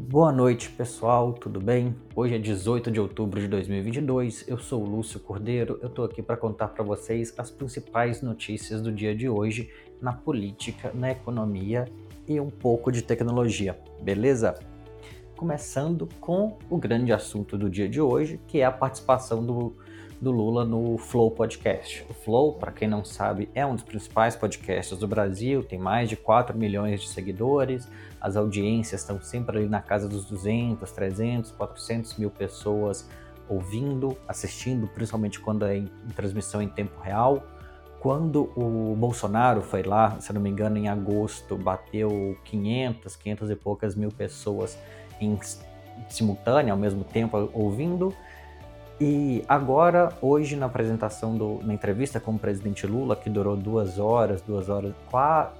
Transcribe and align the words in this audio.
Boa 0.00 0.30
noite, 0.30 0.70
pessoal, 0.70 1.32
tudo 1.32 1.60
bem? 1.60 1.94
Hoje 2.14 2.36
é 2.36 2.38
18 2.38 2.88
de 2.88 3.00
outubro 3.00 3.40
de 3.40 3.48
2022. 3.48 4.44
Eu 4.46 4.56
sou 4.56 4.82
o 4.82 4.88
Lúcio 4.88 5.18
Cordeiro. 5.18 5.76
Eu 5.82 5.90
tô 5.90 6.04
aqui 6.04 6.22
para 6.22 6.36
contar 6.36 6.68
para 6.68 6.84
vocês 6.84 7.34
as 7.36 7.50
principais 7.50 8.22
notícias 8.22 8.80
do 8.80 8.92
dia 8.92 9.12
de 9.12 9.28
hoje 9.28 9.68
na 10.00 10.12
política, 10.12 10.92
na 10.94 11.10
economia 11.10 11.84
e 12.28 12.38
um 12.38 12.48
pouco 12.48 12.92
de 12.92 13.02
tecnologia, 13.02 13.76
beleza? 14.00 14.54
Começando 15.36 16.08
com 16.20 16.56
o 16.70 16.78
grande 16.78 17.12
assunto 17.12 17.58
do 17.58 17.68
dia 17.68 17.88
de 17.88 18.00
hoje, 18.00 18.40
que 18.46 18.60
é 18.60 18.64
a 18.64 18.72
participação 18.72 19.44
do 19.44 19.76
do 20.20 20.30
Lula 20.30 20.64
no 20.64 20.98
Flow 20.98 21.30
Podcast. 21.30 22.04
O 22.08 22.14
Flow, 22.14 22.54
para 22.54 22.72
quem 22.72 22.88
não 22.88 23.04
sabe, 23.04 23.48
é 23.54 23.64
um 23.64 23.74
dos 23.74 23.84
principais 23.84 24.34
podcasts 24.34 24.98
do 24.98 25.06
Brasil, 25.06 25.62
tem 25.62 25.78
mais 25.78 26.08
de 26.08 26.16
4 26.16 26.56
milhões 26.56 27.00
de 27.00 27.08
seguidores, 27.08 27.88
as 28.20 28.36
audiências 28.36 29.00
estão 29.00 29.20
sempre 29.22 29.58
ali 29.58 29.68
na 29.68 29.80
casa 29.80 30.08
dos 30.08 30.24
200, 30.24 30.90
300, 30.90 31.50
400 31.52 32.16
mil 32.16 32.30
pessoas 32.30 33.08
ouvindo, 33.48 34.16
assistindo, 34.26 34.88
principalmente 34.88 35.40
quando 35.40 35.64
é 35.64 35.76
em, 35.76 35.86
transmissão 36.14 36.60
em 36.60 36.68
tempo 36.68 37.00
real. 37.00 37.42
Quando 38.00 38.52
o 38.56 38.94
Bolsonaro 38.96 39.62
foi 39.62 39.82
lá, 39.82 40.20
se 40.20 40.32
não 40.32 40.40
me 40.40 40.50
engano, 40.50 40.76
em 40.76 40.88
agosto, 40.88 41.56
bateu 41.56 42.36
500, 42.44 43.16
500 43.16 43.50
e 43.50 43.56
poucas 43.56 43.94
mil 43.94 44.10
pessoas 44.10 44.78
em 45.20 45.38
simultânea, 46.08 46.72
ao 46.72 46.78
mesmo 46.78 47.02
tempo 47.02 47.50
ouvindo. 47.52 48.14
E 49.00 49.44
agora, 49.48 50.12
hoje, 50.20 50.56
na 50.56 50.66
apresentação, 50.66 51.36
do, 51.36 51.60
na 51.62 51.72
entrevista 51.72 52.18
com 52.18 52.32
o 52.32 52.38
presidente 52.38 52.84
Lula, 52.84 53.14
que 53.14 53.30
durou 53.30 53.56
duas 53.56 53.96
horas, 53.98 54.42
duas 54.42 54.68
horas, 54.68 54.92
qua, 55.08 55.52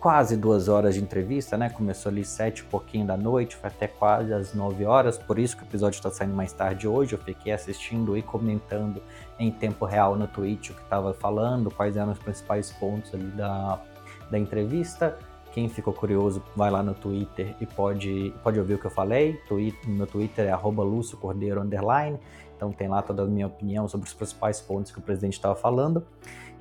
quase 0.00 0.36
duas 0.36 0.66
horas 0.68 0.96
de 0.96 1.00
entrevista, 1.00 1.56
né? 1.56 1.70
Começou 1.70 2.10
ali 2.10 2.24
sete 2.24 2.60
e 2.60 2.64
pouquinho 2.64 3.06
da 3.06 3.16
noite, 3.16 3.54
foi 3.54 3.68
até 3.68 3.86
quase 3.86 4.32
às 4.32 4.54
nove 4.54 4.84
horas, 4.84 5.16
por 5.16 5.38
isso 5.38 5.56
que 5.56 5.62
o 5.62 5.66
episódio 5.66 5.98
está 5.98 6.10
saindo 6.10 6.34
mais 6.34 6.52
tarde 6.52 6.88
hoje. 6.88 7.12
Eu 7.12 7.18
fiquei 7.20 7.52
assistindo 7.52 8.16
e 8.16 8.22
comentando 8.22 9.00
em 9.38 9.52
tempo 9.52 9.84
real 9.84 10.16
no 10.16 10.26
Twitch 10.26 10.70
o 10.70 10.74
que 10.74 10.82
estava 10.82 11.14
falando, 11.14 11.70
quais 11.70 11.96
eram 11.96 12.10
os 12.10 12.18
principais 12.18 12.72
pontos 12.72 13.14
ali 13.14 13.28
da, 13.28 13.80
da 14.28 14.38
entrevista. 14.38 15.16
Quem 15.52 15.68
ficou 15.68 15.92
curioso, 15.92 16.42
vai 16.54 16.70
lá 16.70 16.82
no 16.82 16.94
Twitter 16.94 17.54
e 17.60 17.66
pode, 17.66 18.32
pode 18.42 18.58
ouvir 18.58 18.74
o 18.74 18.78
que 18.78 18.86
eu 18.86 18.90
falei. 18.90 19.40
meu 19.86 20.06
Twitter 20.06 20.46
é 20.46 20.50
arroba 20.50 20.84
Cordeiro 21.20 21.60
Underline. 21.60 22.18
Então 22.56 22.72
tem 22.72 22.88
lá 22.88 23.02
toda 23.02 23.22
a 23.22 23.26
minha 23.26 23.46
opinião 23.46 23.88
sobre 23.88 24.06
os 24.06 24.12
principais 24.12 24.60
pontos 24.60 24.92
que 24.92 24.98
o 24.98 25.02
presidente 25.02 25.34
estava 25.34 25.54
falando. 25.54 26.04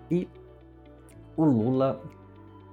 E 0.09 0.27
o 1.35 1.43
Lula 1.43 2.01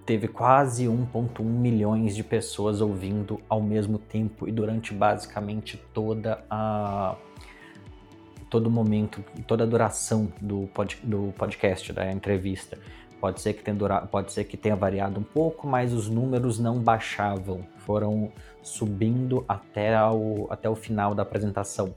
teve 0.06 0.28
quase 0.28 0.84
1,1 0.86 1.42
milhões 1.42 2.14
de 2.14 2.22
pessoas 2.22 2.80
ouvindo 2.80 3.40
ao 3.48 3.60
mesmo 3.60 3.98
tempo 3.98 4.46
e 4.46 4.52
durante 4.52 4.92
basicamente 4.92 5.78
toda 5.92 6.44
a 6.50 7.16
todo 8.50 8.70
momento, 8.70 9.24
toda 9.48 9.64
a 9.64 9.66
duração 9.66 10.32
do, 10.40 10.68
pod, 10.72 10.96
do 11.02 11.34
podcast, 11.36 11.92
da 11.92 12.12
entrevista. 12.12 12.78
Pode 13.24 13.40
ser, 13.40 13.54
que 13.54 13.62
tenha 13.62 13.74
durado, 13.74 14.06
pode 14.08 14.30
ser 14.32 14.44
que 14.44 14.54
tenha 14.54 14.76
variado 14.76 15.18
um 15.18 15.22
pouco, 15.22 15.66
mas 15.66 15.94
os 15.94 16.10
números 16.10 16.58
não 16.58 16.78
baixavam, 16.78 17.64
foram 17.78 18.30
subindo 18.62 19.42
até 19.48 19.98
o, 20.10 20.46
até 20.50 20.68
o 20.68 20.74
final 20.74 21.14
da 21.14 21.22
apresentação. 21.22 21.94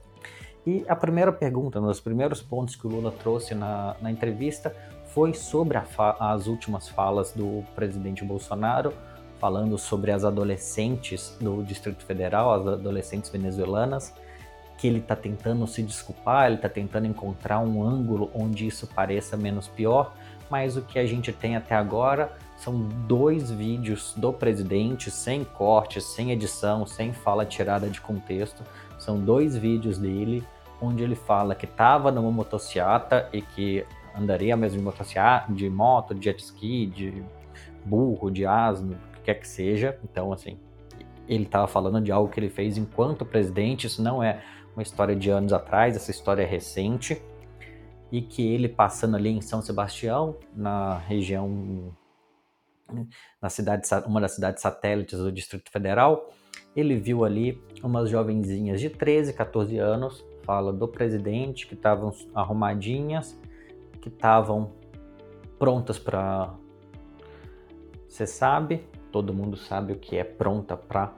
E 0.66 0.86
a 0.88 0.96
primeira 0.96 1.30
pergunta, 1.30 1.82
um 1.82 1.86
dos 1.86 2.00
primeiros 2.00 2.40
pontos 2.40 2.76
que 2.76 2.86
o 2.86 2.90
Lula 2.90 3.12
trouxe 3.12 3.54
na, 3.54 3.94
na 4.00 4.10
entrevista 4.10 4.74
foi 5.08 5.34
sobre 5.34 5.78
as 6.18 6.46
últimas 6.46 6.88
falas 6.88 7.32
do 7.32 7.62
presidente 7.74 8.24
Bolsonaro, 8.24 8.94
falando 9.38 9.76
sobre 9.76 10.10
as 10.10 10.24
adolescentes 10.24 11.36
do 11.38 11.62
Distrito 11.62 12.06
Federal, 12.06 12.54
as 12.54 12.66
adolescentes 12.66 13.28
venezuelanas, 13.28 14.14
que 14.78 14.86
ele 14.86 15.00
está 15.00 15.14
tentando 15.14 15.66
se 15.66 15.82
desculpar, 15.82 16.46
ele 16.46 16.54
está 16.54 16.70
tentando 16.70 17.06
encontrar 17.06 17.58
um 17.58 17.82
ângulo 17.82 18.30
onde 18.32 18.66
isso 18.66 18.86
pareça 18.86 19.36
menos 19.36 19.68
pior, 19.68 20.14
mas 20.50 20.76
o 20.76 20.82
que 20.82 20.98
a 20.98 21.06
gente 21.06 21.32
tem 21.32 21.56
até 21.56 21.74
agora 21.74 22.32
são 22.56 22.78
dois 23.06 23.50
vídeos 23.50 24.14
do 24.16 24.32
presidente, 24.32 25.10
sem 25.10 25.44
corte, 25.44 26.00
sem 26.00 26.32
edição, 26.32 26.86
sem 26.86 27.12
fala 27.12 27.44
tirada 27.44 27.88
de 27.88 28.00
contexto. 28.00 28.64
São 28.98 29.18
dois 29.18 29.56
vídeos 29.56 29.98
dele 29.98 30.44
onde 30.80 31.02
ele 31.02 31.14
fala 31.14 31.54
que 31.54 31.66
estava 31.66 32.10
numa 32.10 32.30
motocicleta 32.30 33.28
e 33.32 33.42
que 33.42 33.84
andaria 34.14 34.56
mesmo 34.56 34.80
de 34.80 35.54
de 35.54 35.70
moto, 35.70 36.14
de 36.14 36.24
jet 36.24 36.42
ski, 36.42 36.86
de 36.86 37.22
burro, 37.84 38.30
de 38.30 38.44
asno, 38.44 38.94
o 38.94 39.16
que 39.16 39.20
quer 39.22 39.34
que 39.34 39.46
seja. 39.46 39.98
Então, 40.02 40.32
assim, 40.32 40.58
ele 41.28 41.44
estava 41.44 41.66
falando 41.66 42.00
de 42.00 42.10
algo 42.10 42.28
que 42.28 42.40
ele 42.40 42.48
fez 42.48 42.76
enquanto 42.76 43.24
presidente. 43.24 43.86
Isso 43.86 44.02
não 44.02 44.22
é 44.22 44.42
uma 44.74 44.82
história 44.82 45.14
de 45.14 45.30
anos 45.30 45.52
atrás, 45.52 45.96
essa 45.96 46.10
história 46.10 46.42
é 46.42 46.46
recente. 46.46 47.20
E 48.10 48.22
que 48.22 48.46
ele 48.46 48.68
passando 48.68 49.16
ali 49.16 49.30
em 49.30 49.40
São 49.40 49.60
Sebastião, 49.60 50.36
na 50.54 50.98
região, 50.98 51.94
na 53.40 53.50
cidade, 53.50 53.86
uma 54.06 54.20
das 54.20 54.32
cidades 54.32 54.62
satélites 54.62 55.18
do 55.18 55.30
Distrito 55.30 55.70
Federal, 55.70 56.30
ele 56.74 56.96
viu 56.96 57.24
ali 57.24 57.62
umas 57.82 58.08
jovenzinhas 58.08 58.80
de 58.80 58.88
13, 58.88 59.32
14 59.34 59.78
anos 59.78 60.24
fala 60.48 60.72
do 60.72 60.88
presidente, 60.88 61.66
que 61.66 61.74
estavam 61.74 62.10
arrumadinhas, 62.34 63.38
que 64.00 64.08
estavam 64.08 64.72
prontas 65.58 65.98
para. 65.98 66.54
Você 68.08 68.26
sabe, 68.26 68.86
todo 69.12 69.34
mundo 69.34 69.58
sabe 69.58 69.92
o 69.92 69.96
que 69.96 70.16
é 70.16 70.24
pronta 70.24 70.74
para 70.74 71.12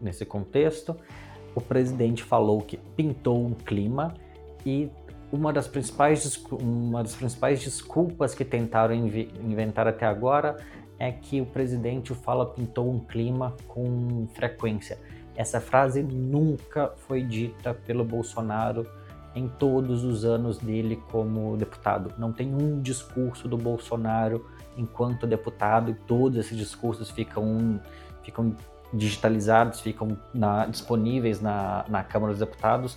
nesse 0.00 0.24
contexto. 0.24 0.96
O 1.54 1.60
presidente 1.60 2.22
falou 2.22 2.62
que 2.62 2.78
pintou 2.78 3.44
um 3.44 3.52
clima 3.52 4.14
e 4.64 4.90
uma 5.34 5.52
das 5.52 5.66
principais, 5.66 6.40
uma 6.52 7.02
das 7.02 7.16
principais 7.16 7.60
desculpas 7.60 8.34
que 8.36 8.44
tentaram 8.44 8.94
inventar 8.94 9.88
até 9.88 10.06
agora 10.06 10.56
é 10.96 11.10
que 11.10 11.40
o 11.40 11.46
presidente 11.46 12.14
fala 12.14 12.46
pintou 12.46 12.88
um 12.88 13.00
clima 13.00 13.56
com 13.66 14.28
frequência. 14.32 14.96
Essa 15.34 15.60
frase 15.60 16.04
nunca 16.04 16.92
foi 17.08 17.22
dita 17.22 17.74
pelo 17.74 18.04
Bolsonaro 18.04 18.86
em 19.34 19.48
todos 19.48 20.04
os 20.04 20.24
anos 20.24 20.58
dele 20.58 21.02
como 21.10 21.56
deputado. 21.56 22.14
Não 22.16 22.32
tem 22.32 22.54
um 22.54 22.80
discurso 22.80 23.48
do 23.48 23.58
Bolsonaro 23.58 24.46
enquanto 24.76 25.26
deputado 25.26 25.90
e 25.90 25.94
todos 25.94 26.38
esses 26.38 26.56
discursos 26.56 27.10
ficam, 27.10 27.80
ficam 28.22 28.54
digitalizados, 28.92 29.80
ficam 29.80 30.16
na, 30.32 30.66
disponíveis 30.66 31.40
na, 31.40 31.84
na 31.88 32.04
Câmara 32.04 32.32
dos 32.32 32.38
Deputados. 32.38 32.96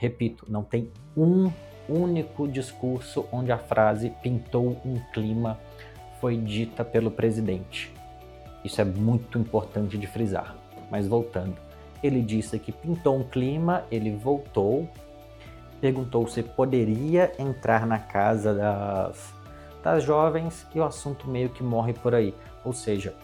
Repito, 0.00 0.46
não 0.48 0.62
tem 0.62 0.90
um 1.14 1.52
único 1.86 2.48
discurso 2.48 3.26
onde 3.30 3.52
a 3.52 3.58
frase 3.58 4.08
pintou 4.22 4.80
um 4.82 4.98
clima 5.12 5.58
foi 6.18 6.38
dita 6.38 6.82
pelo 6.82 7.10
presidente. 7.10 7.92
Isso 8.64 8.80
é 8.80 8.84
muito 8.84 9.38
importante 9.38 9.98
de 9.98 10.06
frisar. 10.06 10.56
Mas 10.90 11.06
voltando, 11.06 11.54
ele 12.02 12.22
disse 12.22 12.58
que 12.58 12.72
pintou 12.72 13.18
um 13.18 13.22
clima, 13.22 13.84
ele 13.90 14.10
voltou, 14.16 14.88
perguntou 15.82 16.26
se 16.26 16.42
poderia 16.42 17.30
entrar 17.38 17.86
na 17.86 17.98
casa 17.98 18.54
das, 18.54 19.34
das 19.82 20.02
jovens 20.02 20.66
e 20.74 20.80
o 20.80 20.84
assunto 20.84 21.28
meio 21.28 21.50
que 21.50 21.62
morre 21.62 21.92
por 21.92 22.14
aí. 22.14 22.34
Ou 22.64 22.72
seja, 22.72 23.14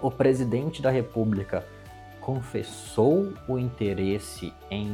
o 0.00 0.08
presidente 0.08 0.80
da 0.80 0.90
República 0.90 1.66
confessou 2.20 3.32
o 3.48 3.58
interesse 3.58 4.52
em 4.70 4.88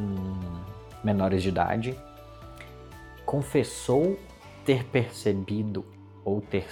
menores 1.03 1.43
de 1.43 1.49
idade, 1.49 1.97
confessou 3.25 4.19
ter 4.65 4.85
percebido 4.85 5.85
ou 6.25 6.41
ter 6.41 6.67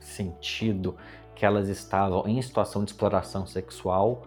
sentido 0.00 0.96
que 1.34 1.46
elas 1.46 1.68
estavam 1.68 2.26
em 2.26 2.40
situação 2.42 2.84
de 2.84 2.90
exploração 2.90 3.46
sexual. 3.46 4.26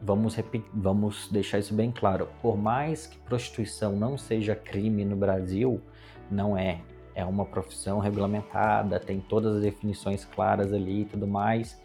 Vamos, 0.00 0.36
vamos 0.72 1.28
deixar 1.30 1.58
isso 1.58 1.74
bem 1.74 1.90
claro. 1.90 2.28
Por 2.40 2.56
mais 2.56 3.06
que 3.06 3.18
prostituição 3.18 3.96
não 3.96 4.16
seja 4.16 4.54
crime 4.54 5.04
no 5.04 5.16
Brasil, 5.16 5.80
não 6.30 6.56
é. 6.56 6.80
É 7.14 7.24
uma 7.24 7.44
profissão 7.44 7.98
regulamentada, 7.98 9.00
tem 9.00 9.20
todas 9.20 9.56
as 9.56 9.62
definições 9.62 10.24
claras 10.24 10.72
ali 10.72 11.02
e 11.02 11.04
tudo 11.04 11.26
mais. 11.26 11.80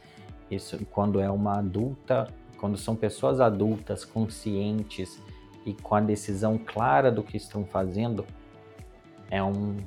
Isso 0.49 0.77
quando 0.91 1.19
é 1.19 1.29
uma 1.29 1.57
adulta, 1.57 2.27
quando 2.57 2.77
são 2.77 2.95
pessoas 2.95 3.41
adultas 3.41 4.05
conscientes 4.05 5.19
e 5.65 5.73
com 5.73 5.95
a 5.95 6.01
decisão 6.01 6.57
clara 6.57 7.11
do 7.11 7.23
que 7.23 7.37
estão 7.37 7.65
fazendo, 7.65 8.25
é 9.29 9.41
um 9.41 9.77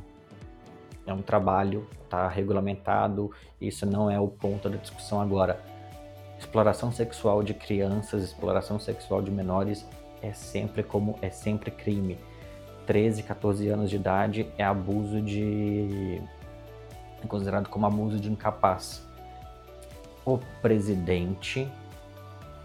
é 1.07 1.13
um 1.13 1.23
trabalho, 1.23 1.87
está 2.03 2.29
regulamentado, 2.29 3.31
isso 3.61 3.87
não 3.87 4.11
é 4.11 4.19
o 4.19 4.27
ponto 4.27 4.69
da 4.69 4.77
discussão 4.77 5.21
agora. 5.21 5.63
Exploração 6.37 6.91
sexual 6.91 7.45
de 7.45 7.55
crianças, 7.55 8.25
exploração 8.25 8.81
sexual 8.81 9.23
de 9.23 9.31
menores 9.31 9.87
é 10.21 10.33
sempre 10.33 10.83
como 10.83 11.17
é 11.23 11.31
sempre 11.31 11.71
crime. 11.71 12.19
13, 12.87 13.23
14 13.23 13.69
anos 13.69 13.91
de 13.91 13.97
idade 13.97 14.47
é 14.59 14.65
abuso 14.65 15.21
de 15.21 16.21
é 17.23 17.27
considerado 17.27 17.69
como 17.69 17.87
abuso 17.87 18.19
de 18.19 18.31
incapaz. 18.31 19.07
O 20.25 20.39
presidente 20.61 21.69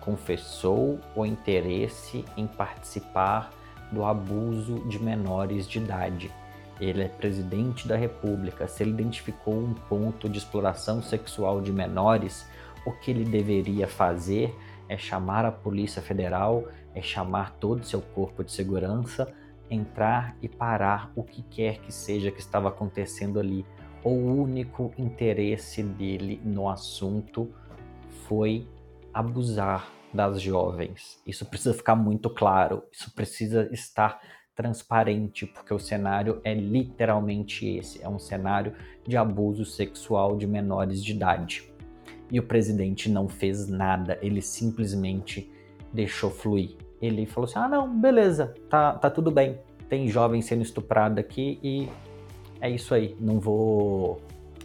confessou 0.02 1.00
o 1.16 1.26
interesse 1.26 2.26
em 2.36 2.46
participar 2.48 3.52
do 3.92 4.04
abuso 4.04 4.80
de 4.88 5.02
menores 5.02 5.68
de 5.68 5.80
idade. 5.80 6.32
Ele 6.80 7.04
é 7.04 7.08
presidente 7.08 7.88
da 7.88 7.96
República. 7.96 8.68
Se 8.68 8.84
ele 8.84 8.92
identificou 8.92 9.54
um 9.54 9.74
ponto 9.74 10.28
de 10.28 10.40
exploração 10.40 11.02
sexual 11.02 11.62
de 11.62 11.72
menores, 11.72 12.46
o 12.86 12.92
que 12.92 13.12
ele 13.12 13.24
deveria 13.24 13.88
fazer 13.88 14.56
é 14.90 14.98
chamar 14.98 15.46
a 15.46 15.52
Polícia 15.52 16.02
Federal, 16.02 16.68
é 16.96 17.02
chamar 17.02 17.54
todo 17.60 17.82
o 17.82 17.86
seu 17.86 18.02
corpo 18.02 18.44
de 18.44 18.52
segurança, 18.52 19.32
entrar 19.70 20.36
e 20.42 20.50
parar 20.50 21.12
o 21.16 21.24
que 21.24 21.44
quer 21.44 21.78
que 21.80 21.92
seja 21.92 22.32
que 22.32 22.40
estava 22.40 22.70
acontecendo 22.70 23.40
ali. 23.40 23.66
O 24.04 24.10
único 24.10 24.92
interesse 24.98 25.84
dele 25.84 26.42
no 26.44 26.68
assunto 26.68 27.54
foi 28.28 28.68
abusar 29.14 29.92
das 30.14 30.42
jovens. 30.42 31.22
Isso 31.26 31.46
precisa 31.46 31.74
ficar 31.74 31.96
muito 31.96 32.30
claro, 32.30 32.84
isso 32.92 33.12
precisa 33.14 33.70
estar 33.72 34.20
transparente, 34.56 35.46
porque 35.46 35.74
o 35.74 35.80
cenário 35.80 36.42
é 36.44 36.54
literalmente 36.54 37.68
esse: 37.68 38.04
é 38.04 38.10
um 38.10 38.20
cenário 38.20 38.74
de 39.08 39.18
abuso 39.18 39.66
sexual 39.66 40.36
de 40.38 40.46
menores 40.46 41.04
de 41.04 41.12
idade. 41.12 41.72
E 42.30 42.40
o 42.40 42.44
presidente 42.44 43.10
não 43.10 43.28
fez 43.28 43.68
nada, 43.68 44.18
ele 44.22 44.42
simplesmente 44.42 45.52
deixou 45.94 46.30
fluir. 46.30 46.76
Ele 47.02 47.26
falou 47.26 47.50
assim: 47.50 47.60
ah, 47.60 47.68
não, 47.68 48.00
beleza, 48.00 48.54
tá, 48.70 48.94
tá 48.94 49.10
tudo 49.10 49.32
bem. 49.32 49.60
Tem 49.90 50.08
jovem 50.08 50.42
sendo 50.42 50.62
estuprado 50.62 51.20
aqui 51.20 51.60
e 51.62 51.90
é 52.62 52.70
isso 52.70 52.94
aí, 52.94 53.16
não 53.20 53.40
vou, 53.40 54.22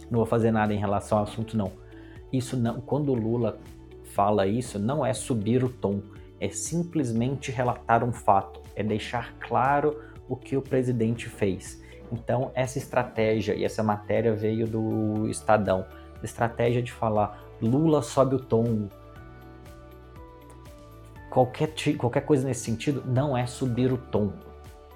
não 0.09 0.19
vou 0.19 0.25
fazer 0.25 0.51
nada 0.51 0.73
em 0.73 0.77
relação 0.77 1.17
ao 1.17 1.23
assunto, 1.23 1.57
não. 1.57 1.71
Isso 2.31 2.55
não, 2.55 2.79
quando 2.79 3.09
o 3.09 3.15
Lula 3.15 3.57
fala 4.17 4.47
isso, 4.47 4.79
não 4.79 5.05
é 5.05 5.13
subir 5.13 5.63
o 5.63 5.69
tom, 5.69 6.01
é 6.39 6.49
simplesmente 6.49 7.51
relatar 7.51 8.03
um 8.03 8.11
fato, 8.11 8.59
é 8.75 8.81
deixar 8.81 9.35
claro 9.39 10.01
o 10.27 10.35
que 10.35 10.57
o 10.57 10.61
presidente 10.61 11.29
fez. 11.29 11.83
Então, 12.11 12.51
essa 12.55 12.79
estratégia 12.79 13.53
e 13.53 13.63
essa 13.63 13.83
matéria 13.83 14.33
veio 14.33 14.65
do 14.65 15.29
Estadão, 15.29 15.85
estratégia 16.23 16.81
de 16.81 16.91
falar 16.91 17.43
Lula 17.61 18.01
sobe 18.01 18.33
o 18.33 18.39
tom, 18.39 18.87
qualquer, 21.29 21.71
qualquer 21.95 22.21
coisa 22.21 22.47
nesse 22.47 22.61
sentido 22.61 23.03
não 23.05 23.37
é 23.37 23.45
subir 23.45 23.93
o 23.93 23.97
tom. 23.97 24.33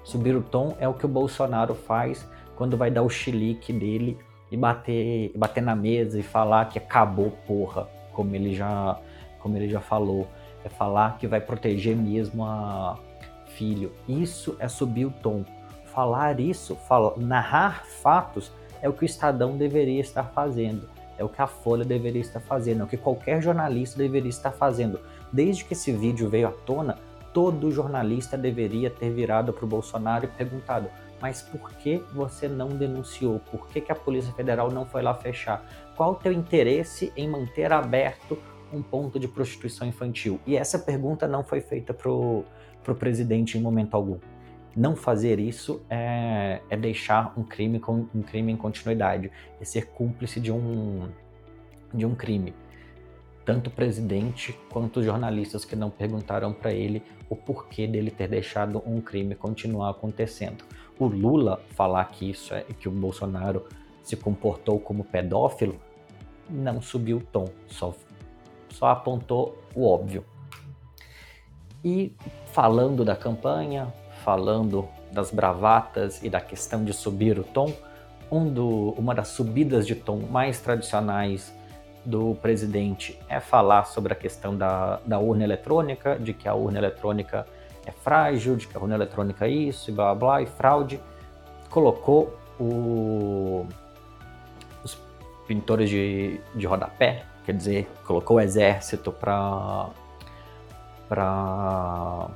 Subir 0.02 0.34
o 0.34 0.42
tom 0.42 0.76
é 0.80 0.88
o 0.88 0.94
que 0.94 1.06
o 1.06 1.08
Bolsonaro 1.08 1.76
faz 1.76 2.28
quando 2.56 2.76
vai 2.76 2.90
dar 2.90 3.02
o 3.02 3.08
chilique 3.08 3.72
dele 3.72 4.18
e 4.50 4.56
bater, 4.56 5.30
bater 5.36 5.62
na 5.62 5.76
mesa 5.76 6.18
e 6.18 6.24
falar 6.24 6.68
que 6.68 6.76
acabou, 6.76 7.30
porra, 7.46 7.86
como 8.12 8.34
ele 8.34 8.52
já 8.52 8.98
como 9.42 9.56
ele 9.56 9.68
já 9.68 9.80
falou, 9.80 10.28
é 10.64 10.68
falar 10.68 11.18
que 11.18 11.26
vai 11.26 11.40
proteger 11.40 11.96
mesmo 11.96 12.44
a 12.44 12.98
filho. 13.46 13.92
Isso 14.08 14.56
é 14.58 14.68
subir 14.68 15.06
o 15.06 15.10
tom. 15.10 15.44
Falar 15.86 16.40
isso, 16.40 16.78
narrar 17.18 17.84
fatos 17.84 18.50
é 18.80 18.88
o 18.88 18.92
que 18.92 19.04
o 19.04 19.06
Estadão 19.06 19.56
deveria 19.56 20.00
estar 20.00 20.24
fazendo, 20.24 20.88
é 21.18 21.24
o 21.24 21.28
que 21.28 21.42
a 21.42 21.46
Folha 21.46 21.84
deveria 21.84 22.20
estar 22.20 22.40
fazendo, 22.40 22.80
é 22.80 22.84
o 22.84 22.88
que 22.88 22.96
qualquer 22.96 23.42
jornalista 23.42 23.98
deveria 23.98 24.30
estar 24.30 24.52
fazendo. 24.52 24.98
Desde 25.30 25.64
que 25.64 25.74
esse 25.74 25.92
vídeo 25.92 26.30
veio 26.30 26.48
à 26.48 26.50
tona, 26.50 26.96
todo 27.32 27.70
jornalista 27.70 28.38
deveria 28.38 28.90
ter 28.90 29.10
virado 29.10 29.52
para 29.52 29.64
o 29.64 29.68
Bolsonaro 29.68 30.24
e 30.24 30.28
perguntado: 30.28 30.88
mas 31.20 31.40
por 31.40 31.70
que 31.74 32.02
você 32.12 32.48
não 32.48 32.68
denunciou? 32.68 33.38
Por 33.50 33.68
que, 33.68 33.80
que 33.80 33.92
a 33.92 33.94
Polícia 33.94 34.32
Federal 34.32 34.72
não 34.72 34.84
foi 34.84 35.02
lá 35.02 35.14
fechar? 35.14 35.64
Qual 35.94 36.12
o 36.12 36.16
teu 36.16 36.32
interesse 36.32 37.12
em 37.16 37.28
manter 37.28 37.72
aberto 37.72 38.36
um 38.72 38.82
ponto 38.82 39.18
de 39.18 39.28
prostituição 39.28 39.86
infantil? 39.86 40.40
E 40.46 40.56
essa 40.56 40.78
pergunta 40.78 41.28
não 41.28 41.42
foi 41.44 41.60
feita 41.60 41.92
para 41.92 42.10
o 42.10 42.44
presidente 42.98 43.58
em 43.58 43.60
momento 43.60 43.94
algum. 43.94 44.18
Não 44.74 44.96
fazer 44.96 45.38
isso 45.38 45.82
é, 45.90 46.60
é 46.70 46.76
deixar 46.76 47.34
um 47.36 47.42
crime, 47.42 47.78
com, 47.78 48.06
um 48.14 48.22
crime 48.22 48.52
em 48.52 48.56
continuidade, 48.56 49.30
é 49.60 49.64
ser 49.64 49.88
cúmplice 49.88 50.40
de 50.40 50.50
um, 50.50 51.08
de 51.92 52.06
um 52.06 52.14
crime. 52.14 52.54
Tanto 53.44 53.68
o 53.68 53.70
presidente 53.70 54.58
quanto 54.70 55.00
os 55.00 55.04
jornalistas 55.04 55.64
que 55.64 55.76
não 55.76 55.90
perguntaram 55.90 56.52
para 56.52 56.72
ele 56.72 57.02
o 57.28 57.36
porquê 57.36 57.86
dele 57.86 58.10
ter 58.10 58.28
deixado 58.28 58.82
um 58.86 59.00
crime 59.00 59.34
continuar 59.34 59.90
acontecendo. 59.90 60.64
O 60.98 61.06
Lula 61.06 61.60
falar 61.70 62.04
que 62.06 62.30
isso 62.30 62.54
é 62.54 62.62
que 62.62 62.88
o 62.88 62.92
Bolsonaro 62.92 63.66
se 64.02 64.16
comportou 64.16 64.78
como 64.78 65.04
pedófilo 65.04 65.78
não 66.48 66.80
subiu 66.82 67.18
o 67.18 67.20
tom, 67.20 67.46
só 67.66 67.94
só 68.72 68.88
apontou 68.88 69.58
o 69.74 69.86
óbvio. 69.86 70.24
E 71.84 72.12
falando 72.52 73.04
da 73.04 73.16
campanha, 73.16 73.92
falando 74.24 74.88
das 75.10 75.30
bravatas 75.30 76.22
e 76.22 76.30
da 76.30 76.40
questão 76.40 76.84
de 76.84 76.92
subir 76.92 77.38
o 77.38 77.44
tom, 77.44 77.72
um 78.30 78.48
do, 78.48 78.90
uma 78.90 79.14
das 79.14 79.28
subidas 79.28 79.86
de 79.86 79.94
tom 79.94 80.20
mais 80.30 80.60
tradicionais 80.60 81.52
do 82.04 82.34
presidente 82.36 83.18
é 83.28 83.38
falar 83.40 83.84
sobre 83.84 84.12
a 84.12 84.16
questão 84.16 84.56
da, 84.56 85.00
da 85.04 85.18
urna 85.18 85.44
eletrônica, 85.44 86.18
de 86.18 86.32
que 86.32 86.48
a 86.48 86.54
urna 86.54 86.78
eletrônica 86.78 87.46
é 87.84 87.90
frágil, 87.90 88.56
de 88.56 88.66
que 88.66 88.76
a 88.76 88.80
urna 88.80 88.94
eletrônica 88.94 89.46
é 89.46 89.50
isso, 89.50 89.90
e 89.90 89.92
blá 89.92 90.14
blá, 90.14 90.14
blá 90.14 90.42
e 90.42 90.46
fraude. 90.46 91.00
Colocou 91.68 92.36
o, 92.58 93.66
os 94.82 94.98
pintores 95.46 95.90
de, 95.90 96.40
de 96.54 96.66
rodapé 96.66 97.24
quer 97.44 97.52
dizer, 97.52 97.88
colocou 98.06 98.36
o 98.36 98.40
exército 98.40 99.12
para 99.12 99.90
para 101.08 102.30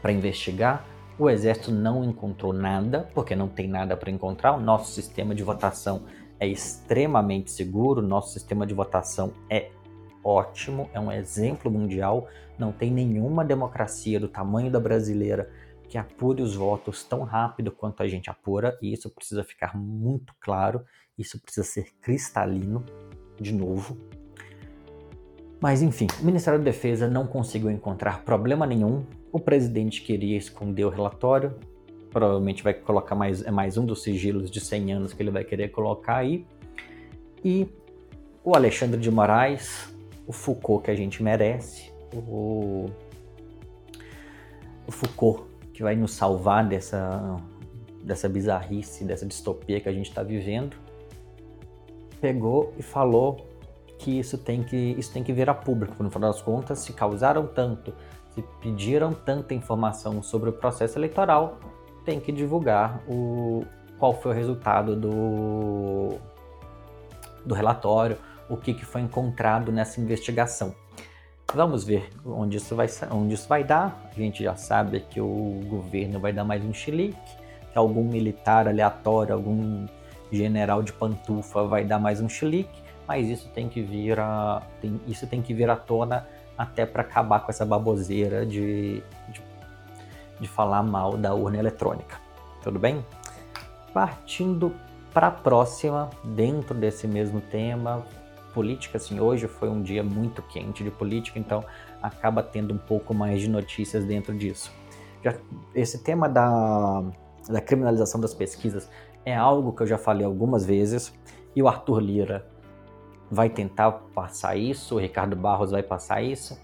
para 0.00 0.12
investigar. 0.12 0.84
O 1.18 1.28
exército 1.28 1.70
não 1.70 2.02
encontrou 2.02 2.52
nada, 2.52 3.10
porque 3.14 3.36
não 3.36 3.48
tem 3.48 3.68
nada 3.68 3.96
para 3.96 4.10
encontrar. 4.10 4.52
O 4.52 4.60
nosso 4.60 4.92
sistema 4.92 5.34
de 5.34 5.42
votação 5.42 6.04
é 6.38 6.46
extremamente 6.46 7.50
seguro, 7.50 8.00
nosso 8.00 8.32
sistema 8.32 8.66
de 8.66 8.72
votação 8.72 9.34
é 9.50 9.70
ótimo, 10.24 10.88
é 10.94 11.00
um 11.00 11.12
exemplo 11.12 11.70
mundial. 11.70 12.26
Não 12.58 12.72
tem 12.72 12.90
nenhuma 12.90 13.44
democracia 13.44 14.18
do 14.18 14.28
tamanho 14.28 14.70
da 14.70 14.80
brasileira 14.80 15.50
que 15.90 15.98
apure 15.98 16.40
os 16.40 16.54
votos 16.54 17.02
tão 17.02 17.24
rápido 17.24 17.72
quanto 17.72 18.02
a 18.02 18.08
gente 18.08 18.30
apura, 18.30 18.78
e 18.80 18.92
isso 18.92 19.10
precisa 19.10 19.42
ficar 19.42 19.76
muito 19.76 20.32
claro, 20.40 20.84
isso 21.18 21.38
precisa 21.40 21.66
ser 21.66 21.92
cristalino 22.00 22.84
de 23.40 23.52
novo. 23.52 23.96
Mas 25.60 25.82
enfim, 25.82 26.06
o 26.20 26.24
Ministério 26.24 26.58
da 26.58 26.64
Defesa 26.64 27.08
não 27.08 27.26
conseguiu 27.26 27.70
encontrar 27.70 28.22
problema 28.24 28.66
nenhum. 28.66 29.04
O 29.32 29.38
presidente 29.38 30.02
queria 30.02 30.36
esconder 30.36 30.84
o 30.84 30.88
relatório. 30.88 31.54
Provavelmente 32.10 32.62
vai 32.62 32.74
colocar 32.74 33.14
mais, 33.14 33.44
é 33.44 33.50
mais 33.50 33.76
um 33.76 33.86
dos 33.86 34.02
sigilos 34.02 34.50
de 34.50 34.60
100 34.60 34.92
anos 34.92 35.12
que 35.12 35.22
ele 35.22 35.30
vai 35.30 35.44
querer 35.44 35.68
colocar 35.68 36.16
aí. 36.16 36.46
E 37.44 37.68
o 38.42 38.54
Alexandre 38.54 39.00
de 39.00 39.10
Moraes, 39.10 39.94
o 40.26 40.32
Foucault 40.32 40.84
que 40.84 40.90
a 40.90 40.96
gente 40.96 41.22
merece, 41.22 41.92
o, 42.12 42.86
o 44.86 44.90
Foucault 44.90 45.44
que 45.72 45.82
vai 45.82 45.94
nos 45.94 46.12
salvar 46.12 46.66
dessa, 46.66 47.36
dessa 48.02 48.28
bizarrice, 48.28 49.04
dessa 49.04 49.26
distopia 49.26 49.78
que 49.78 49.88
a 49.88 49.92
gente 49.92 50.08
está 50.08 50.22
vivendo 50.22 50.76
pegou 52.20 52.72
e 52.78 52.82
falou 52.82 53.46
que 53.98 54.18
isso 54.18 54.38
tem 54.38 54.62
que, 54.62 54.76
isso 54.98 55.12
tem 55.12 55.22
que 55.22 55.32
vir 55.32 55.48
a 55.48 55.54
público. 55.54 56.02
No 56.02 56.10
final 56.10 56.32
das 56.32 56.40
contas, 56.40 56.78
se 56.78 56.92
causaram 56.92 57.46
tanto, 57.46 57.92
se 58.34 58.42
pediram 58.60 59.12
tanta 59.12 59.54
informação 59.54 60.22
sobre 60.22 60.50
o 60.50 60.52
processo 60.52 60.98
eleitoral, 60.98 61.58
tem 62.04 62.18
que 62.18 62.32
divulgar 62.32 63.02
o, 63.06 63.64
qual 63.98 64.14
foi 64.14 64.32
o 64.32 64.34
resultado 64.34 64.96
do, 64.96 66.18
do 67.44 67.54
relatório, 67.54 68.16
o 68.48 68.56
que, 68.56 68.72
que 68.72 68.84
foi 68.84 69.02
encontrado 69.02 69.70
nessa 69.70 70.00
investigação. 70.00 70.74
Vamos 71.52 71.84
ver 71.84 72.08
onde 72.24 72.56
isso, 72.56 72.76
vai, 72.76 72.86
onde 73.10 73.34
isso 73.34 73.48
vai 73.48 73.64
dar. 73.64 74.08
A 74.10 74.14
gente 74.14 74.42
já 74.42 74.54
sabe 74.56 75.00
que 75.00 75.20
o 75.20 75.60
governo 75.68 76.20
vai 76.20 76.32
dar 76.32 76.44
mais 76.44 76.64
um 76.64 76.72
chilique, 76.72 77.18
que 77.72 77.78
algum 77.78 78.04
militar 78.04 78.68
aleatório, 78.68 79.34
algum 79.34 79.86
general 80.30 80.82
de 80.82 80.92
pantufa 80.92 81.64
vai 81.64 81.84
dar 81.84 81.98
mais 81.98 82.20
um 82.20 82.28
chilique, 82.28 82.82
mas 83.06 83.28
isso 83.28 83.48
tem 83.50 83.68
que 83.68 83.82
vir 83.82 84.18
a, 84.18 84.62
tem, 84.80 85.00
isso 85.06 85.26
tem 85.26 85.42
que 85.42 85.52
vir 85.52 85.68
à 85.68 85.76
tona 85.76 86.26
até 86.56 86.84
para 86.84 87.02
acabar 87.02 87.40
com 87.40 87.50
essa 87.50 87.64
baboseira 87.64 88.44
de, 88.44 89.02
de, 89.28 89.42
de 90.40 90.48
falar 90.48 90.82
mal 90.82 91.16
da 91.16 91.34
urna 91.34 91.58
eletrônica. 91.58 92.18
Tudo 92.62 92.78
bem? 92.78 93.04
Partindo 93.92 94.74
para 95.12 95.28
a 95.28 95.30
próxima, 95.30 96.10
dentro 96.22 96.74
desse 96.74 97.08
mesmo 97.08 97.40
tema, 97.40 98.04
política, 98.54 98.98
assim, 98.98 99.20
hoje 99.20 99.48
foi 99.48 99.68
um 99.68 99.82
dia 99.82 100.02
muito 100.02 100.42
quente 100.42 100.84
de 100.84 100.90
política, 100.90 101.38
então 101.38 101.64
acaba 102.02 102.42
tendo 102.42 102.74
um 102.74 102.78
pouco 102.78 103.14
mais 103.14 103.40
de 103.40 103.48
notícias 103.48 104.04
dentro 104.04 104.36
disso. 104.36 104.70
Já, 105.22 105.34
esse 105.74 105.98
tema 106.02 106.28
da, 106.28 107.02
da 107.48 107.60
criminalização 107.60 108.20
das 108.20 108.34
pesquisas 108.34 108.88
é 109.24 109.34
algo 109.34 109.72
que 109.72 109.82
eu 109.82 109.86
já 109.86 109.98
falei 109.98 110.24
algumas 110.24 110.64
vezes 110.64 111.12
e 111.54 111.62
o 111.62 111.68
Arthur 111.68 112.00
Lira 112.00 112.46
vai 113.30 113.48
tentar 113.48 113.92
passar 114.14 114.56
isso, 114.56 114.96
o 114.96 114.98
Ricardo 114.98 115.36
Barros 115.36 115.70
vai 115.70 115.82
passar 115.82 116.22
isso. 116.22 116.60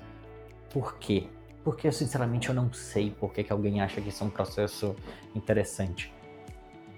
Por 0.72 0.98
quê? 0.98 1.28
Porque, 1.62 1.90
sinceramente, 1.90 2.48
eu 2.48 2.54
não 2.54 2.72
sei 2.72 3.10
por 3.10 3.32
que, 3.32 3.42
que 3.42 3.52
alguém 3.52 3.80
acha 3.80 4.00
que 4.00 4.08
isso 4.08 4.22
é 4.22 4.26
um 4.26 4.30
processo 4.30 4.94
interessante. 5.34 6.12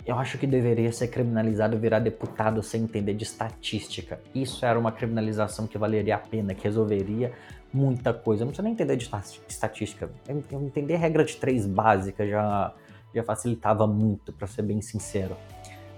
Eu 0.07 0.19
acho 0.19 0.39
que 0.39 0.47
deveria 0.47 0.91
ser 0.91 1.09
criminalizado 1.09 1.79
virar 1.79 1.99
deputado 1.99 2.63
sem 2.63 2.83
entender 2.83 3.13
de 3.15 3.25
estatística. 3.25 4.21
Isso 4.35 4.65
era 4.65 4.79
uma 4.79 4.91
criminalização 4.91 5.67
que 5.67 5.77
valeria 5.77 6.17
a 6.17 6.19
pena, 6.19 6.55
que 6.55 6.65
resolveria 6.65 7.33
muita 7.73 8.15
coisa. 8.15 8.43
Eu 8.43 8.47
não 8.47 8.53
precisa 8.53 8.63
nem 8.63 8.73
entender 8.73 8.97
de 8.97 9.11
estatística. 9.49 10.11
Eu 10.27 10.63
entender 10.63 10.97
regra 10.97 11.25
de 11.25 11.37
três 11.37 11.67
básica 11.67 12.27
já, 12.27 12.75
já 13.15 13.23
facilitava 13.23 13.87
muito, 13.87 14.33
para 14.33 14.47
ser 14.47 14.63
bem 14.63 14.81
sincero. 14.81 15.37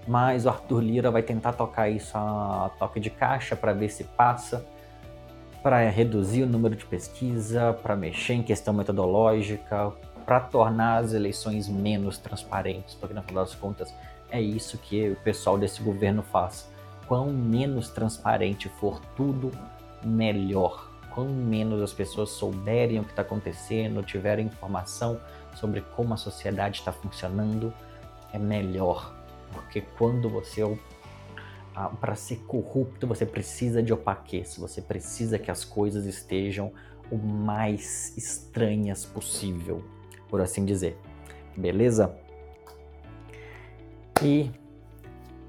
Mas 0.07 0.45
o 0.45 0.49
Arthur 0.49 0.81
Lira 0.81 1.11
vai 1.11 1.21
tentar 1.21 1.53
tocar 1.53 1.89
isso 1.89 2.17
a 2.17 2.71
toque 2.79 2.99
de 2.99 3.09
caixa 3.09 3.55
para 3.55 3.73
ver 3.73 3.89
se 3.89 4.03
passa, 4.03 4.65
para 5.61 5.87
reduzir 5.89 6.43
o 6.43 6.47
número 6.47 6.75
de 6.75 6.85
pesquisa, 6.85 7.73
para 7.83 7.95
mexer 7.95 8.33
em 8.33 8.43
questão 8.43 8.73
metodológica, 8.73 9.91
para 10.25 10.39
tornar 10.39 10.97
as 10.97 11.13
eleições 11.13 11.67
menos 11.67 12.17
transparentes, 12.17 12.95
porque 12.95 13.13
no 13.13 13.21
final 13.21 13.43
das 13.43 13.53
contas 13.53 13.93
é 14.29 14.41
isso 14.41 14.77
que 14.77 15.11
o 15.11 15.15
pessoal 15.17 15.57
desse 15.57 15.81
governo 15.83 16.23
faz. 16.23 16.69
Quão 17.07 17.31
menos 17.31 17.89
transparente 17.89 18.69
for 18.69 18.99
tudo, 19.15 19.51
melhor. 20.03 20.90
Quanto 21.13 21.31
menos 21.31 21.81
as 21.81 21.93
pessoas 21.93 22.29
souberem 22.29 22.99
o 22.99 23.03
que 23.03 23.11
está 23.11 23.21
acontecendo, 23.21 24.01
tiverem 24.03 24.47
informação 24.47 25.19
sobre 25.55 25.81
como 25.81 26.13
a 26.13 26.17
sociedade 26.17 26.79
está 26.79 26.91
funcionando, 26.91 27.73
é 28.33 28.39
melhor. 28.39 29.15
Porque 29.51 29.81
quando 29.81 30.29
você 30.29 30.63
ah, 31.75 31.89
para 31.89 32.15
ser 32.15 32.37
corrupto, 32.47 33.07
você 33.07 33.25
precisa 33.25 33.81
de 33.81 33.93
opaquez, 33.93 34.57
você 34.57 34.81
precisa 34.81 35.39
que 35.39 35.49
as 35.49 35.63
coisas 35.63 36.05
estejam 36.05 36.71
o 37.09 37.17
mais 37.17 38.15
estranhas 38.17 39.05
possível 39.05 39.83
por 40.29 40.41
assim 40.41 40.65
dizer. 40.65 40.97
Beleza? 41.55 42.15
E. 44.23 44.51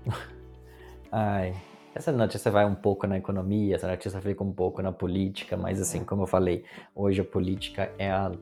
Ai. 1.11 1.55
Essa 1.95 2.11
notícia 2.11 2.51
vai 2.51 2.65
um 2.65 2.75
pouco 2.75 3.07
na 3.07 3.19
economia, 3.19 3.75
essa 3.75 3.87
notícia 3.87 4.19
fica 4.21 4.43
um 4.43 4.53
pouco 4.53 4.81
na 4.81 4.91
política, 4.91 5.57
mas 5.57 5.81
assim, 5.81 6.03
como 6.05 6.23
eu 6.23 6.27
falei, 6.27 6.65
hoje 6.95 7.21
a 7.21 7.25
política 7.25 7.93
é 7.99 8.11
a, 8.11 8.33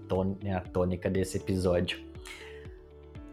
é 0.45 0.53
a 0.53 0.61
tônica 0.61 1.11
desse 1.11 1.39
episódio. 1.39 1.99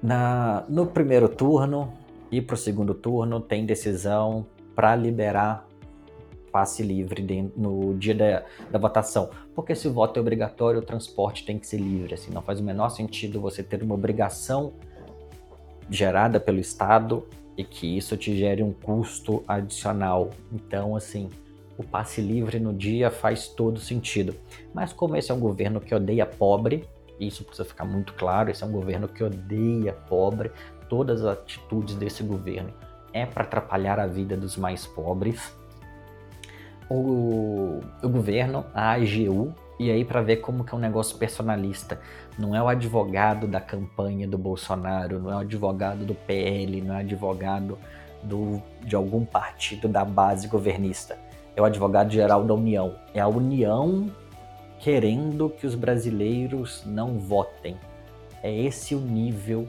Na, 0.02 0.66
no 0.68 0.88
primeiro 0.88 1.30
turno 1.30 1.94
e 2.32 2.42
para 2.42 2.56
o 2.56 2.58
segundo 2.58 2.96
turno 2.96 3.40
tem 3.40 3.66
decisão 3.66 4.46
para 4.76 4.96
liberar 4.96 5.68
passe 6.52 6.82
livre 6.82 7.52
no 7.56 7.94
dia 7.96 8.16
da, 8.16 8.44
da, 8.72 8.80
votação. 8.80 9.30
Porque 9.54 9.76
se 9.76 9.88
o 9.88 9.94
voto 9.94 10.18
é 10.18 10.22
obrigatório, 10.22 10.80
o 10.80 10.84
transporte 10.84 11.46
tem 11.46 11.60
que 11.60 11.68
ser 11.68 11.78
livre. 11.78 12.16
Assim, 12.16 12.32
não 12.32 12.42
faz 12.42 12.60
o 12.60 12.64
menor 12.64 12.90
sentido 12.90 13.40
você 13.40 13.62
ter 13.62 13.84
uma 13.84 13.94
obrigação 13.94 14.74
gerada 15.90 16.40
pelo 16.40 16.60
Estado 16.60 17.28
e 17.58 17.64
que 17.64 17.98
isso 17.98 18.16
te 18.16 18.38
gere 18.38 18.62
um 18.62 18.72
custo 18.72 19.44
adicional. 19.48 20.30
Então, 20.52 20.96
assim, 20.96 21.30
o 21.78 21.84
passe 21.84 22.22
livre 22.22 22.60
no 22.60 22.74
dia 22.74 23.10
faz 23.10 23.48
todo 23.48 23.80
sentido. 23.80 24.36
Mas 24.74 24.94
como 24.94 25.16
esse 25.16 25.32
é 25.32 25.34
um 25.34 25.40
governo 25.40 25.82
que 25.82 25.94
odeia 25.94 26.26
pobre, 26.26 26.88
isso 27.20 27.44
precisa 27.44 27.68
ficar 27.68 27.86
muito 27.86 28.14
claro, 28.14 28.52
esse 28.52 28.64
é 28.64 28.68
um 28.68 28.72
governo 28.72 29.08
que 29.08 29.24
odeia 29.24 29.92
pobre, 29.92 30.52
todas 30.88 31.26
as 31.26 31.34
atitudes 31.40 31.96
desse 31.96 32.22
governo 32.22 32.72
é 33.12 33.26
para 33.26 33.44
atrapalhar 33.44 34.00
a 34.00 34.06
vida 34.06 34.38
dos 34.38 34.56
mais 34.56 34.86
pobres 34.86 35.52
o, 36.90 37.82
o 38.02 38.10
governo, 38.10 38.66
a 38.74 38.94
AGU, 38.94 39.54
e 39.80 39.92
aí 39.92 40.04
para 40.04 40.22
ver 40.22 40.38
como 40.38 40.64
que 40.64 40.74
é 40.74 40.78
um 40.78 40.82
negócio 40.82 41.18
personalista. 41.18 42.00
Não 42.38 42.56
é 42.56 42.62
o 42.62 42.68
advogado 42.68 43.48
da 43.48 43.60
campanha 43.60 44.28
do 44.28 44.38
Bolsonaro, 44.38 45.20
não 45.20 45.32
é 45.32 45.36
o 45.36 45.40
advogado 45.40 46.06
do 46.06 46.14
PL, 46.14 46.82
não 46.82 46.94
é 46.94 46.98
o 46.98 47.02
advogado 47.02 47.78
do, 48.22 48.62
de 48.84 48.96
algum 48.96 49.26
partido 49.26 49.88
da 49.88 50.06
base 50.06 50.48
governista. 50.48 51.18
É 51.56 51.62
o 51.62 51.66
advogado 51.66 52.12
geral 52.12 52.44
da 52.44 52.54
União. 52.54 52.96
É 53.14 53.20
a 53.20 53.28
União 53.28 54.12
querendo 54.80 55.50
que 55.50 55.66
os 55.66 55.74
brasileiros 55.74 56.84
não 56.86 57.18
votem. 57.18 57.76
É 58.44 58.56
esse 58.56 58.94
o 58.94 59.00
nível 59.00 59.68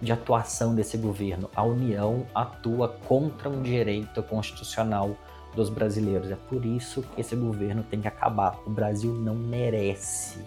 de 0.00 0.10
atuação 0.10 0.74
desse 0.74 0.96
governo. 0.96 1.50
A 1.54 1.62
União 1.62 2.26
atua 2.34 2.88
contra 2.88 3.50
um 3.50 3.60
direito 3.60 4.22
constitucional 4.22 5.14
dos 5.54 5.68
brasileiros. 5.68 6.30
É 6.30 6.36
por 6.48 6.64
isso 6.64 7.02
que 7.02 7.20
esse 7.20 7.36
governo 7.36 7.82
tem 7.82 8.00
que 8.00 8.08
acabar. 8.08 8.58
O 8.66 8.70
Brasil 8.70 9.12
não 9.12 9.34
merece 9.34 10.42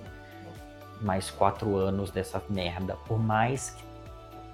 mais 1.01 1.29
quatro 1.29 1.75
anos 1.75 2.11
dessa 2.11 2.41
merda. 2.49 2.95
Por 3.07 3.19
mais 3.19 3.71
que 3.71 3.83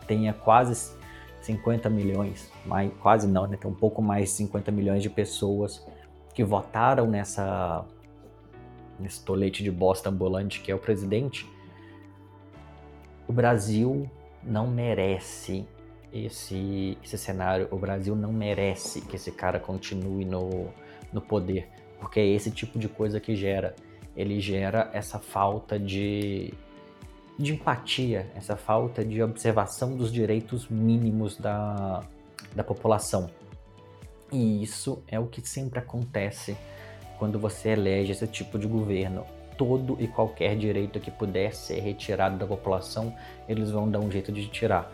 tenha 0.07 0.33
quase 0.33 0.95
50 1.41 1.89
milhões, 1.89 2.51
mais, 2.65 2.91
quase 3.01 3.27
não, 3.27 3.47
né? 3.47 3.57
Tem 3.57 3.69
um 3.69 3.75
pouco 3.75 4.01
mais 4.01 4.25
de 4.25 4.29
50 4.37 4.71
milhões 4.71 5.03
de 5.03 5.09
pessoas 5.09 5.85
que 6.33 6.43
votaram 6.43 7.07
nessa 7.07 7.85
nesse 8.99 9.23
tolete 9.23 9.63
de 9.63 9.69
bosta 9.69 10.09
ambulante 10.09 10.59
que 10.59 10.71
é 10.71 10.75
o 10.75 10.79
presidente. 10.79 11.47
O 13.27 13.33
Brasil 13.33 14.09
não 14.43 14.67
merece 14.67 15.67
esse, 16.11 16.97
esse 17.03 17.17
cenário. 17.17 17.67
O 17.71 17.77
Brasil 17.77 18.15
não 18.15 18.31
merece 18.31 19.01
que 19.01 19.15
esse 19.15 19.31
cara 19.31 19.59
continue 19.59 20.25
no, 20.25 20.67
no 21.11 21.21
poder, 21.21 21.67
porque 21.99 22.19
é 22.19 22.25
esse 22.25 22.49
tipo 22.49 22.79
de 22.79 22.87
coisa 22.87 23.19
que 23.19 23.35
gera. 23.35 23.75
Ele 24.17 24.41
gera 24.41 24.89
essa 24.93 25.19
falta 25.19 25.79
de, 25.79 26.53
de 27.37 27.53
empatia, 27.53 28.29
essa 28.35 28.57
falta 28.57 29.05
de 29.05 29.23
observação 29.23 29.95
dos 29.95 30.11
direitos 30.11 30.67
mínimos 30.67 31.37
da, 31.37 32.03
da 32.53 32.63
população. 32.63 33.29
E 34.31 34.61
isso 34.61 35.01
é 35.07 35.17
o 35.19 35.27
que 35.27 35.47
sempre 35.47 35.79
acontece 35.79 36.57
quando 37.17 37.39
você 37.39 37.69
elege 37.69 38.11
esse 38.11 38.27
tipo 38.27 38.59
de 38.59 38.67
governo. 38.67 39.23
Todo 39.57 39.95
e 39.99 40.07
qualquer 40.07 40.57
direito 40.57 40.99
que 40.99 41.09
puder 41.09 41.53
ser 41.53 41.79
retirado 41.79 42.37
da 42.37 42.45
população, 42.45 43.15
eles 43.47 43.71
vão 43.71 43.89
dar 43.89 43.99
um 43.99 44.11
jeito 44.11 44.31
de 44.31 44.47
tirar 44.47 44.91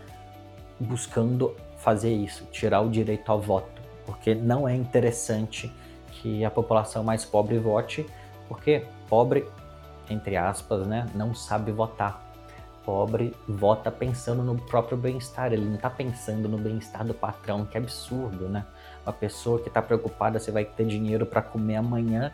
buscando 0.79 1.55
fazer 1.77 2.13
isso, 2.13 2.45
tirar 2.51 2.81
o 2.81 2.89
direito 2.89 3.29
ao 3.31 3.41
voto, 3.41 3.81
porque 4.05 4.33
não 4.33 4.67
é 4.67 4.75
interessante 4.75 5.71
que 6.11 6.45
a 6.45 6.51
população 6.51 7.03
mais 7.03 7.25
pobre 7.25 7.57
vote, 7.57 8.05
porque 8.47 8.83
pobre, 9.13 9.47
entre 10.09 10.35
aspas, 10.35 10.87
né, 10.87 11.07
não 11.13 11.35
sabe 11.35 11.71
votar. 11.71 12.33
Pobre 12.83 13.31
vota 13.47 13.91
pensando 13.91 14.41
no 14.41 14.55
próprio 14.55 14.97
bem-estar, 14.97 15.53
ele 15.53 15.63
não 15.63 15.75
está 15.75 15.87
pensando 15.87 16.49
no 16.49 16.57
bem-estar 16.57 17.05
do 17.05 17.13
patrão, 17.13 17.63
que 17.63 17.77
absurdo, 17.77 18.49
né? 18.49 18.65
Uma 19.05 19.13
pessoa 19.13 19.59
que 19.59 19.67
está 19.67 19.83
preocupada 19.83 20.39
se 20.39 20.49
vai 20.49 20.65
ter 20.65 20.87
dinheiro 20.87 21.27
para 21.27 21.43
comer 21.43 21.75
amanhã 21.75 22.31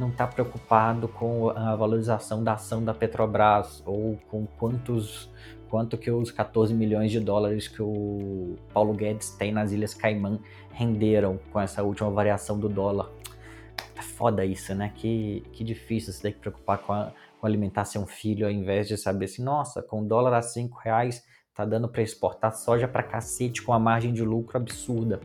não 0.00 0.08
está 0.08 0.26
preocupado 0.26 1.08
com 1.08 1.50
a 1.50 1.76
valorização 1.76 2.42
da 2.42 2.54
ação 2.54 2.82
da 2.82 2.94
Petrobras 2.94 3.82
ou 3.84 4.18
com 4.30 4.46
quantos 4.58 5.28
quanto 5.68 5.98
que 5.98 6.10
os 6.10 6.30
14 6.30 6.72
milhões 6.72 7.12
de 7.12 7.20
dólares 7.20 7.68
que 7.68 7.82
o 7.82 8.56
Paulo 8.72 8.94
Guedes 8.94 9.28
tem 9.30 9.52
nas 9.52 9.72
Ilhas 9.72 9.92
Caimã 9.92 10.38
renderam 10.72 11.38
com 11.52 11.60
essa 11.60 11.82
última 11.82 12.10
variação 12.10 12.58
do 12.58 12.68
dólar. 12.68 13.10
É 13.96 14.02
foda 14.02 14.44
isso, 14.44 14.74
né? 14.74 14.92
Que, 14.94 15.42
que 15.52 15.62
difícil 15.62 16.12
você 16.12 16.22
ter 16.22 16.32
que 16.32 16.40
preocupar 16.40 16.78
com, 16.78 16.92
a, 16.92 17.12
com 17.40 17.46
alimentar 17.46 17.84
seu 17.84 18.04
filho 18.06 18.46
ao 18.46 18.52
invés 18.52 18.88
de 18.88 18.96
saber 18.96 19.26
assim, 19.26 19.42
nossa, 19.42 19.82
com 19.82 20.06
dólar 20.06 20.34
a 20.34 20.42
5 20.42 20.78
reais 20.78 21.22
tá 21.54 21.64
dando 21.64 21.88
para 21.88 22.02
exportar 22.02 22.52
soja 22.52 22.88
para 22.88 23.02
cacete 23.02 23.62
com 23.62 23.72
a 23.72 23.78
margem 23.78 24.12
de 24.12 24.24
lucro 24.24 24.56
absurda. 24.56 25.20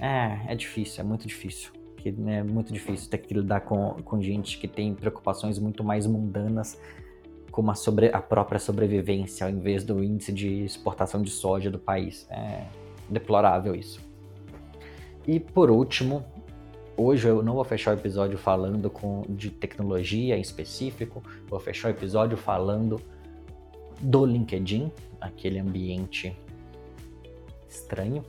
É, 0.00 0.52
é 0.52 0.54
difícil, 0.56 1.04
é 1.04 1.06
muito 1.06 1.26
difícil. 1.26 1.72
Que 1.96 2.10
né, 2.10 2.38
é 2.38 2.42
muito 2.42 2.72
difícil 2.72 3.08
ter 3.08 3.18
que 3.18 3.32
lidar 3.32 3.60
com, 3.60 4.02
com 4.02 4.20
gente 4.20 4.58
que 4.58 4.66
tem 4.66 4.94
preocupações 4.94 5.58
muito 5.58 5.84
mais 5.84 6.06
mundanas 6.06 6.80
como 7.50 7.70
a, 7.70 7.74
sobre, 7.74 8.08
a 8.08 8.20
própria 8.20 8.58
sobrevivência 8.58 9.46
ao 9.46 9.52
invés 9.52 9.84
do 9.84 10.02
índice 10.02 10.32
de 10.32 10.64
exportação 10.64 11.22
de 11.22 11.30
soja 11.30 11.70
do 11.70 11.78
país. 11.78 12.26
É 12.30 12.64
deplorável 13.08 13.74
isso. 13.74 14.00
E 15.26 15.38
por 15.38 15.70
último, 15.70 16.24
hoje 16.96 17.28
eu 17.28 17.42
não 17.42 17.54
vou 17.54 17.64
fechar 17.64 17.94
o 17.94 17.98
episódio 17.98 18.38
falando 18.38 18.90
com, 18.90 19.24
de 19.28 19.50
tecnologia 19.50 20.36
em 20.36 20.40
específico, 20.40 21.22
vou 21.48 21.60
fechar 21.60 21.88
o 21.88 21.90
episódio 21.90 22.36
falando 22.36 23.00
do 24.00 24.24
LinkedIn, 24.24 24.90
aquele 25.20 25.58
ambiente 25.58 26.36
estranho, 27.68 28.24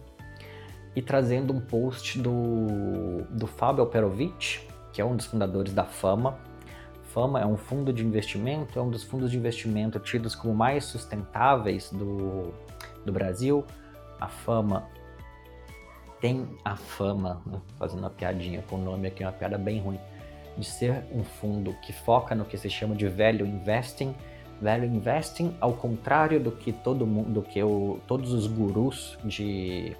e 0.95 1.01
trazendo 1.01 1.53
um 1.53 1.59
post 1.61 2.19
do, 2.19 3.23
do 3.29 3.47
Fábio 3.47 3.85
Perovic, 3.85 4.59
que 4.91 5.01
é 5.01 5.05
um 5.05 5.15
dos 5.15 5.25
fundadores 5.25 5.73
da 5.73 5.85
Fama, 5.85 6.37
Fama 7.11 7.41
é 7.41 7.45
um 7.45 7.57
fundo 7.57 7.91
de 7.91 8.05
investimento, 8.05 8.79
é 8.79 8.81
um 8.81 8.89
dos 8.89 9.03
fundos 9.03 9.31
de 9.31 9.37
investimento 9.37 9.99
tidos 9.99 10.33
como 10.33 10.55
mais 10.55 10.85
sustentáveis 10.85 11.91
do, 11.91 12.53
do 13.05 13.11
Brasil. 13.11 13.65
A 14.17 14.29
Fama 14.29 14.87
tem 16.21 16.47
a 16.63 16.75
fama, 16.75 17.41
né, 17.45 17.59
fazendo 17.77 17.99
uma 17.99 18.09
piadinha 18.09 18.63
com 18.69 18.75
o 18.75 18.79
nome 18.79 19.07
aqui, 19.07 19.23
uma 19.23 19.31
piada 19.31 19.57
bem 19.57 19.79
ruim, 19.81 19.99
de 20.55 20.63
ser 20.63 21.03
um 21.11 21.23
fundo 21.23 21.73
que 21.81 21.91
foca 21.91 22.35
no 22.35 22.45
que 22.45 22.57
se 22.57 22.69
chama 22.69 22.95
de 22.95 23.07
value 23.07 23.45
investing. 23.45 24.13
Value 24.61 24.85
investing, 24.85 25.55
ao 25.59 25.73
contrário 25.73 26.39
do 26.39 26.51
que 26.51 26.71
todo 26.71 27.05
mundo, 27.07 27.33
do 27.33 27.41
que 27.41 27.61
o, 27.63 27.99
todos 28.07 28.31
os 28.31 28.45
gurus 28.45 29.17
de, 29.25 29.97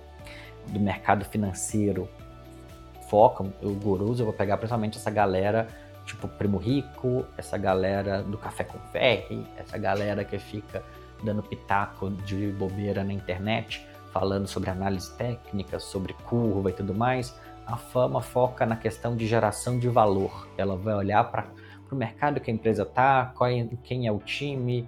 do 0.67 0.79
mercado 0.79 1.25
financeiro 1.25 2.07
focam, 3.09 3.51
os 3.59 3.75
gurus, 3.77 4.19
eu 4.19 4.25
vou 4.25 4.33
pegar 4.33 4.57
principalmente 4.57 4.97
essa 4.97 5.09
galera 5.09 5.67
tipo 6.05 6.27
Primo 6.27 6.57
Rico, 6.57 7.25
essa 7.37 7.57
galera 7.57 8.21
do 8.21 8.37
Café 8.37 8.63
com 8.63 8.77
Ferre, 8.91 9.45
essa 9.57 9.77
galera 9.77 10.23
que 10.23 10.37
fica 10.37 10.83
dando 11.23 11.41
pitaco 11.41 12.09
de 12.09 12.47
bobeira 12.51 13.03
na 13.03 13.13
internet, 13.13 13.85
falando 14.11 14.47
sobre 14.47 14.69
análise 14.69 15.11
técnica, 15.15 15.79
sobre 15.79 16.13
curva 16.13 16.69
e 16.69 16.73
tudo 16.73 16.93
mais. 16.93 17.35
A 17.65 17.77
fama 17.77 18.21
foca 18.21 18.65
na 18.65 18.75
questão 18.75 19.15
de 19.15 19.25
geração 19.25 19.79
de 19.79 19.87
valor. 19.87 20.47
Ela 20.57 20.75
vai 20.75 20.93
olhar 20.93 21.23
para 21.31 21.47
o 21.91 21.95
mercado 21.95 22.39
que 22.39 22.49
a 22.49 22.53
empresa 22.53 22.83
está, 22.83 23.33
é, 23.41 23.67
quem 23.83 24.07
é 24.07 24.11
o 24.11 24.19
time, 24.19 24.87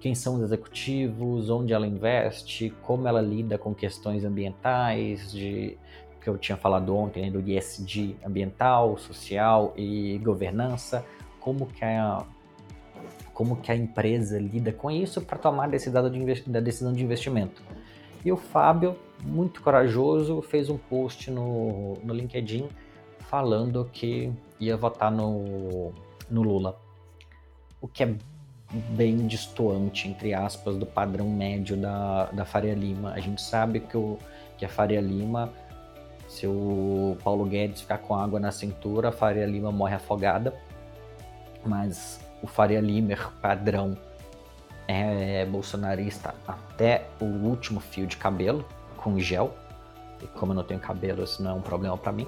quem 0.00 0.14
são 0.14 0.34
os 0.34 0.42
executivos, 0.42 1.48
onde 1.48 1.72
ela 1.72 1.86
investe, 1.86 2.74
como 2.82 3.06
ela 3.06 3.20
lida 3.20 3.56
com 3.56 3.72
questões 3.72 4.24
ambientais, 4.24 5.30
de 5.32 5.78
que 6.20 6.28
eu 6.28 6.38
tinha 6.38 6.56
falado 6.56 6.96
ontem, 6.96 7.22
né, 7.22 7.30
do 7.30 7.40
ESG 7.40 8.16
ambiental, 8.24 8.96
social 8.96 9.72
e 9.76 10.18
governança, 10.18 11.04
como 11.40 11.66
que 11.66 11.84
a, 11.84 12.24
como 13.34 13.56
que 13.56 13.72
a 13.72 13.76
empresa 13.76 14.38
lida 14.38 14.72
com 14.72 14.90
isso 14.90 15.20
para 15.20 15.38
tomar 15.38 15.64
a 15.64 15.68
decisão 15.68 16.92
de 16.92 17.02
investimento. 17.02 17.62
E 18.24 18.30
o 18.30 18.36
Fábio, 18.36 18.96
muito 19.22 19.62
corajoso, 19.62 20.40
fez 20.42 20.68
um 20.68 20.78
post 20.78 21.30
no, 21.30 21.94
no 22.02 22.14
LinkedIn 22.14 22.68
falando 23.18 23.88
que 23.92 24.32
ia 24.60 24.76
votar 24.76 25.10
no, 25.10 25.92
no 26.30 26.42
Lula. 26.42 26.78
O 27.80 27.88
que 27.88 28.04
é 28.04 28.14
bem 28.90 29.26
distoante, 29.26 30.08
entre 30.08 30.32
aspas, 30.32 30.76
do 30.76 30.86
padrão 30.86 31.28
médio 31.28 31.76
da, 31.76 32.26
da 32.26 32.44
Faria 32.44 32.74
Lima. 32.74 33.12
A 33.12 33.20
gente 33.20 33.42
sabe 33.42 33.80
que, 33.80 33.96
o, 33.96 34.18
que 34.56 34.64
a 34.64 34.68
Faria 34.68 35.00
Lima 35.00 35.52
se 36.32 36.46
o 36.46 37.14
Paulo 37.22 37.44
Guedes 37.44 37.82
ficar 37.82 37.98
com 37.98 38.14
água 38.14 38.40
na 38.40 38.50
cintura, 38.50 39.10
a 39.10 39.12
Faria 39.12 39.44
Lima 39.44 39.70
morre 39.70 39.96
afogada. 39.96 40.54
Mas 41.62 42.18
o 42.42 42.46
Faria 42.46 42.80
Limer 42.80 43.30
padrão 43.42 43.94
é 44.86 45.44
bolsonarista 45.46 46.34
até 46.46 47.08
o 47.20 47.24
último 47.24 47.80
fio 47.80 48.06
de 48.06 48.16
cabelo, 48.16 48.64
com 48.96 49.18
gel. 49.18 49.54
E 50.22 50.26
como 50.26 50.52
eu 50.52 50.56
não 50.56 50.64
tenho 50.64 50.80
cabelo, 50.80 51.24
isso 51.24 51.42
não 51.42 51.50
é 51.50 51.54
um 51.54 51.60
problema 51.60 51.96
para 51.96 52.12
mim. 52.12 52.26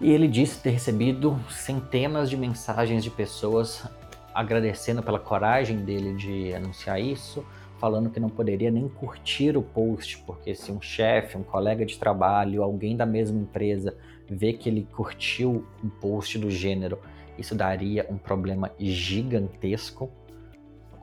E 0.00 0.10
ele 0.10 0.28
disse 0.28 0.60
ter 0.60 0.70
recebido 0.70 1.38
centenas 1.48 2.28
de 2.28 2.36
mensagens 2.36 3.02
de 3.02 3.10
pessoas 3.10 3.86
agradecendo 4.34 5.02
pela 5.02 5.18
coragem 5.18 5.78
dele 5.78 6.14
de 6.14 6.52
anunciar 6.52 7.00
isso, 7.00 7.46
falando 7.78 8.10
que 8.10 8.18
não 8.18 8.28
poderia 8.28 8.70
nem 8.70 8.88
curtir 8.88 9.56
o 9.56 9.62
post, 9.62 10.18
porque 10.26 10.54
se 10.54 10.72
um 10.72 10.80
chefe, 10.80 11.36
um 11.36 11.42
colega 11.44 11.86
de 11.86 11.96
trabalho, 11.96 12.62
alguém 12.62 12.96
da 12.96 13.06
mesma 13.06 13.40
empresa 13.40 13.96
vê 14.28 14.52
que 14.52 14.68
ele 14.68 14.88
curtiu 14.92 15.64
um 15.82 15.88
post 15.88 16.38
do 16.38 16.50
gênero, 16.50 16.98
isso 17.38 17.54
daria 17.54 18.06
um 18.10 18.16
problema 18.16 18.72
gigantesco, 18.78 20.10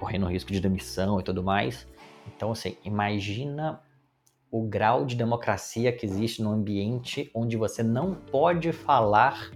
correndo 0.01 0.25
risco 0.25 0.51
de 0.51 0.59
demissão 0.59 1.19
e 1.19 1.23
tudo 1.23 1.43
mais. 1.43 1.87
Então, 2.35 2.51
assim, 2.51 2.75
imagina 2.83 3.79
o 4.49 4.63
grau 4.63 5.05
de 5.05 5.15
democracia 5.15 5.91
que 5.91 6.07
existe 6.07 6.41
no 6.41 6.51
ambiente 6.51 7.29
onde 7.35 7.55
você 7.55 7.83
não 7.83 8.15
pode 8.15 8.73
falar 8.73 9.51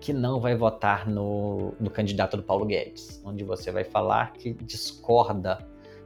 que 0.00 0.12
não 0.12 0.38
vai 0.38 0.54
votar 0.54 1.08
no, 1.08 1.74
no 1.80 1.90
candidato 1.90 2.36
do 2.36 2.42
Paulo 2.44 2.64
Guedes, 2.64 3.20
onde 3.24 3.42
você 3.42 3.72
vai 3.72 3.82
falar 3.82 4.32
que 4.32 4.54
discorda 4.54 5.58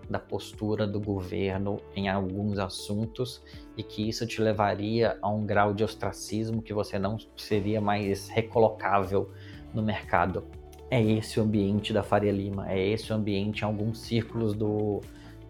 da 0.08 0.18
postura 0.18 0.86
do 0.86 0.98
governo 0.98 1.78
em 1.94 2.08
alguns 2.08 2.58
assuntos 2.58 3.42
e 3.76 3.82
que 3.82 4.08
isso 4.08 4.26
te 4.26 4.40
levaria 4.40 5.18
a 5.20 5.28
um 5.28 5.44
grau 5.44 5.74
de 5.74 5.84
ostracismo 5.84 6.62
que 6.62 6.72
você 6.72 6.98
não 6.98 7.18
seria 7.36 7.82
mais 7.82 8.28
recolocável 8.28 9.30
no 9.74 9.82
mercado. 9.82 10.61
É 10.92 11.00
esse 11.00 11.40
o 11.40 11.42
ambiente 11.42 11.90
da 11.90 12.02
Faria 12.02 12.30
Lima, 12.30 12.70
é 12.70 12.78
esse 12.78 13.10
o 13.10 13.16
ambiente 13.16 13.62
em 13.62 13.64
alguns 13.64 14.00
círculos 14.00 14.52
do, 14.52 15.00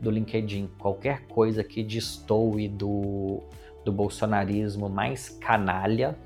do 0.01 0.09
LinkedIn. 0.09 0.71
Qualquer 0.79 1.27
coisa 1.27 1.65
que 1.65 1.83
destoe 1.83 2.69
do, 2.69 3.43
do 3.85 3.91
bolsonarismo 3.91 4.89
mais 4.89 5.29
canalha, 5.29 6.17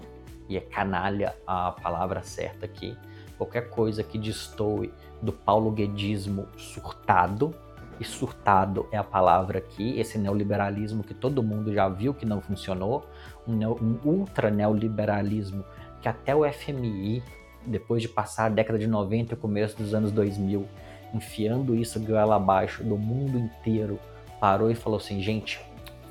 e 0.50 0.59
é 0.59 0.61
canalha 0.61 1.35
a 1.46 1.72
palavra 1.72 2.22
certa 2.22 2.66
aqui, 2.66 2.94
qualquer 3.38 3.70
coisa 3.70 4.02
que 4.02 4.18
destoe 4.18 4.92
do 5.22 5.33
paulo 5.33 5.70
guedismo 5.70 6.46
surtado, 6.59 7.55
e 7.98 8.05
surtado 8.05 8.87
é 8.92 8.98
a 8.98 9.05
palavra 9.05 9.57
aqui, 9.57 9.98
esse 9.98 10.18
neoliberalismo 10.18 11.02
que 11.02 11.14
todo 11.14 11.42
mundo 11.42 11.72
já 11.72 11.88
viu 11.88 12.12
que 12.12 12.26
não 12.26 12.42
funcionou, 12.42 13.09
um, 13.48 13.66
um 13.66 13.98
ultra 14.05 14.50
neoliberalismo 14.50 15.64
que 16.02 16.09
até 16.09 16.37
o 16.37 16.44
FMI, 16.52 17.22
depois 17.66 18.02
de 18.02 18.09
passar 18.09 18.46
a 18.46 18.48
década 18.48 18.79
de 18.79 18.87
90 18.87 19.33
e 19.33 19.37
o 19.37 19.37
começo 19.37 19.76
dos 19.76 19.94
anos 19.94 20.12
2000, 20.12 20.66
enfiando 21.14 21.74
isso 21.74 22.00
goela 22.00 22.37
abaixo 22.37 22.83
do 22.83 22.96
mundo 22.96 23.38
inteiro, 23.38 23.98
parou 24.40 24.70
e 24.70 24.74
falou 24.74 24.98
assim: 24.98 25.20
gente, 25.20 25.61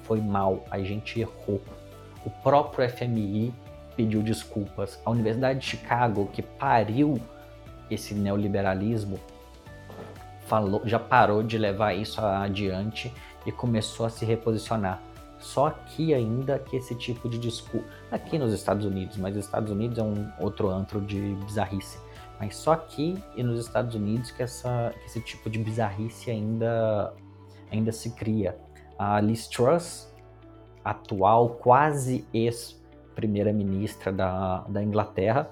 foi 0.03 0.21
mal, 0.21 0.65
a 0.69 0.79
gente 0.79 1.19
errou. 1.19 1.61
O 2.25 2.29
próprio 2.29 2.89
FMI 2.89 3.53
pediu 3.95 4.21
desculpas. 4.21 4.99
A 5.05 5.11
Universidade 5.11 5.59
de 5.59 5.65
Chicago, 5.65 6.29
que 6.31 6.41
pariu 6.41 7.19
esse 7.89 8.13
neoliberalismo, 8.13 9.19
falou, 10.47 10.81
já 10.85 10.99
parou 10.99 11.43
de 11.43 11.57
levar 11.57 11.93
isso 11.93 12.21
adiante 12.21 13.13
e 13.45 13.51
começou 13.51 14.05
a 14.05 14.09
se 14.09 14.25
reposicionar. 14.25 15.01
Só 15.45 15.67
aqui 15.67 16.11
ainda 16.11 16.57
que 16.57 16.75
esse 16.75 16.95
tipo 16.95 17.29
de 17.29 17.37
discurso, 17.37 17.85
aqui 18.11 18.35
nos 18.39 18.51
Estados 18.51 18.83
Unidos, 18.83 19.15
mas 19.15 19.37
os 19.37 19.45
Estados 19.45 19.71
Unidos 19.71 19.99
é 19.99 20.01
um 20.01 20.27
outro 20.39 20.69
antro 20.69 20.99
de 20.99 21.35
bizarrice. 21.45 21.99
Mas 22.39 22.55
só 22.55 22.71
aqui 22.71 23.15
e 23.35 23.43
nos 23.43 23.59
Estados 23.59 23.93
Unidos 23.93 24.31
que, 24.31 24.41
essa, 24.41 24.91
que 24.99 25.05
esse 25.05 25.21
tipo 25.21 25.47
de 25.47 25.59
bizarrice 25.59 26.31
ainda, 26.31 27.13
ainda 27.71 27.91
se 27.91 28.09
cria. 28.15 28.57
A 28.97 29.21
Liz 29.21 29.47
Truss, 29.47 30.11
atual 30.83 31.49
quase 31.49 32.25
ex-primeira-ministra 32.33 34.11
da, 34.11 34.61
da 34.67 34.81
Inglaterra, 34.81 35.47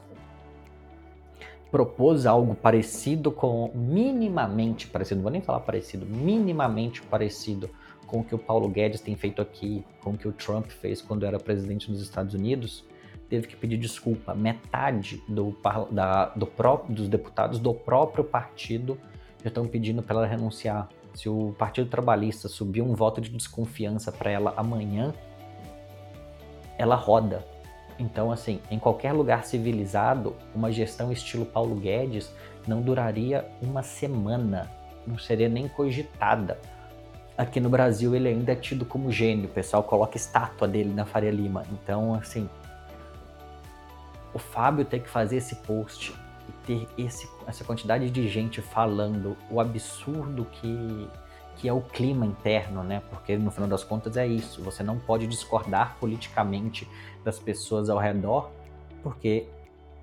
propôs 1.73 2.27
algo 2.27 2.53
parecido 2.53 3.31
com, 3.31 3.71
minimamente 3.73 4.85
parecido, 4.85 5.15
não 5.15 5.23
vou 5.23 5.31
nem 5.31 5.41
falar 5.41 5.61
parecido, 5.61 6.05
minimamente 6.05 7.01
parecido 7.01 7.67
com 8.05 8.19
o 8.19 8.23
que 8.23 8.35
o 8.35 8.37
Paulo 8.37 8.69
Guedes 8.69 9.01
tem 9.01 9.15
feito 9.15 9.41
aqui, 9.41 9.83
com 9.99 10.11
o 10.11 10.17
que 10.17 10.27
o 10.27 10.31
Trump 10.31 10.67
fez 10.67 11.01
quando 11.01 11.25
era 11.25 11.39
presidente 11.39 11.89
dos 11.89 11.99
Estados 11.99 12.35
Unidos, 12.35 12.85
teve 13.27 13.47
que 13.47 13.55
pedir 13.55 13.77
desculpa. 13.77 14.35
Metade 14.35 15.23
do, 15.27 15.57
da, 15.89 16.27
do 16.35 16.45
próprio, 16.45 16.93
dos 16.93 17.09
deputados 17.09 17.57
do 17.57 17.73
próprio 17.73 18.23
partido 18.23 18.95
já 19.41 19.47
estão 19.47 19.65
pedindo 19.65 20.03
para 20.03 20.17
ela 20.17 20.27
renunciar. 20.27 20.87
Se 21.15 21.27
o 21.27 21.55
Partido 21.57 21.89
Trabalhista 21.89 22.47
subir 22.47 22.83
um 22.83 22.93
voto 22.93 23.19
de 23.19 23.31
desconfiança 23.31 24.11
para 24.11 24.29
ela 24.29 24.53
amanhã, 24.55 25.11
ela 26.77 26.93
roda. 26.93 27.43
Então, 27.99 28.31
assim, 28.31 28.59
em 28.69 28.79
qualquer 28.79 29.11
lugar 29.13 29.45
civilizado, 29.45 30.35
uma 30.53 30.71
gestão 30.71 31.11
estilo 31.11 31.45
Paulo 31.45 31.75
Guedes 31.75 32.31
não 32.67 32.81
duraria 32.81 33.45
uma 33.61 33.83
semana, 33.83 34.69
não 35.05 35.17
seria 35.17 35.49
nem 35.49 35.67
cogitada. 35.67 36.59
Aqui 37.37 37.59
no 37.59 37.69
Brasil 37.69 38.15
ele 38.15 38.29
ainda 38.29 38.51
é 38.51 38.55
tido 38.55 38.85
como 38.85 39.11
gênio, 39.11 39.45
o 39.45 39.53
pessoal 39.53 39.83
coloca 39.83 40.17
estátua 40.17 40.67
dele 40.67 40.93
na 40.93 41.05
Faria 41.05 41.31
Lima. 41.31 41.63
Então, 41.71 42.13
assim, 42.13 42.49
o 44.33 44.39
Fábio 44.39 44.85
ter 44.85 44.99
que 44.99 45.09
fazer 45.09 45.37
esse 45.37 45.55
post 45.57 46.13
e 46.47 46.51
ter 46.65 46.87
esse, 46.97 47.29
essa 47.47 47.63
quantidade 47.63 48.09
de 48.09 48.27
gente 48.27 48.61
falando 48.61 49.37
o 49.49 49.59
absurdo 49.59 50.45
que 50.45 51.07
que 51.55 51.67
é 51.67 51.73
o 51.73 51.81
clima 51.81 52.25
interno, 52.25 52.83
né? 52.83 53.01
Porque 53.09 53.37
no 53.37 53.51
final 53.51 53.69
das 53.69 53.83
contas 53.83 54.17
é 54.17 54.25
isso. 54.25 54.61
Você 54.63 54.83
não 54.83 54.99
pode 54.99 55.27
discordar 55.27 55.97
politicamente 55.99 56.87
das 57.23 57.39
pessoas 57.39 57.89
ao 57.89 57.97
redor, 57.97 58.51
porque 59.01 59.47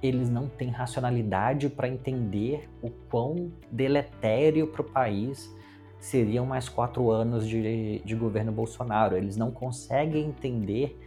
eles 0.02 0.30
não 0.30 0.48
têm 0.48 0.70
racionalidade 0.70 1.68
para 1.68 1.88
entender 1.88 2.68
o 2.82 2.90
quão 2.90 3.52
deletério 3.70 4.66
para 4.66 4.80
o 4.80 4.84
país 4.84 5.54
seriam 5.98 6.46
mais 6.46 6.68
quatro 6.68 7.10
anos 7.10 7.46
de, 7.46 7.98
de 7.98 8.14
governo 8.14 8.50
Bolsonaro. 8.50 9.16
Eles 9.16 9.36
não 9.36 9.50
conseguem 9.50 10.26
entender 10.26 10.98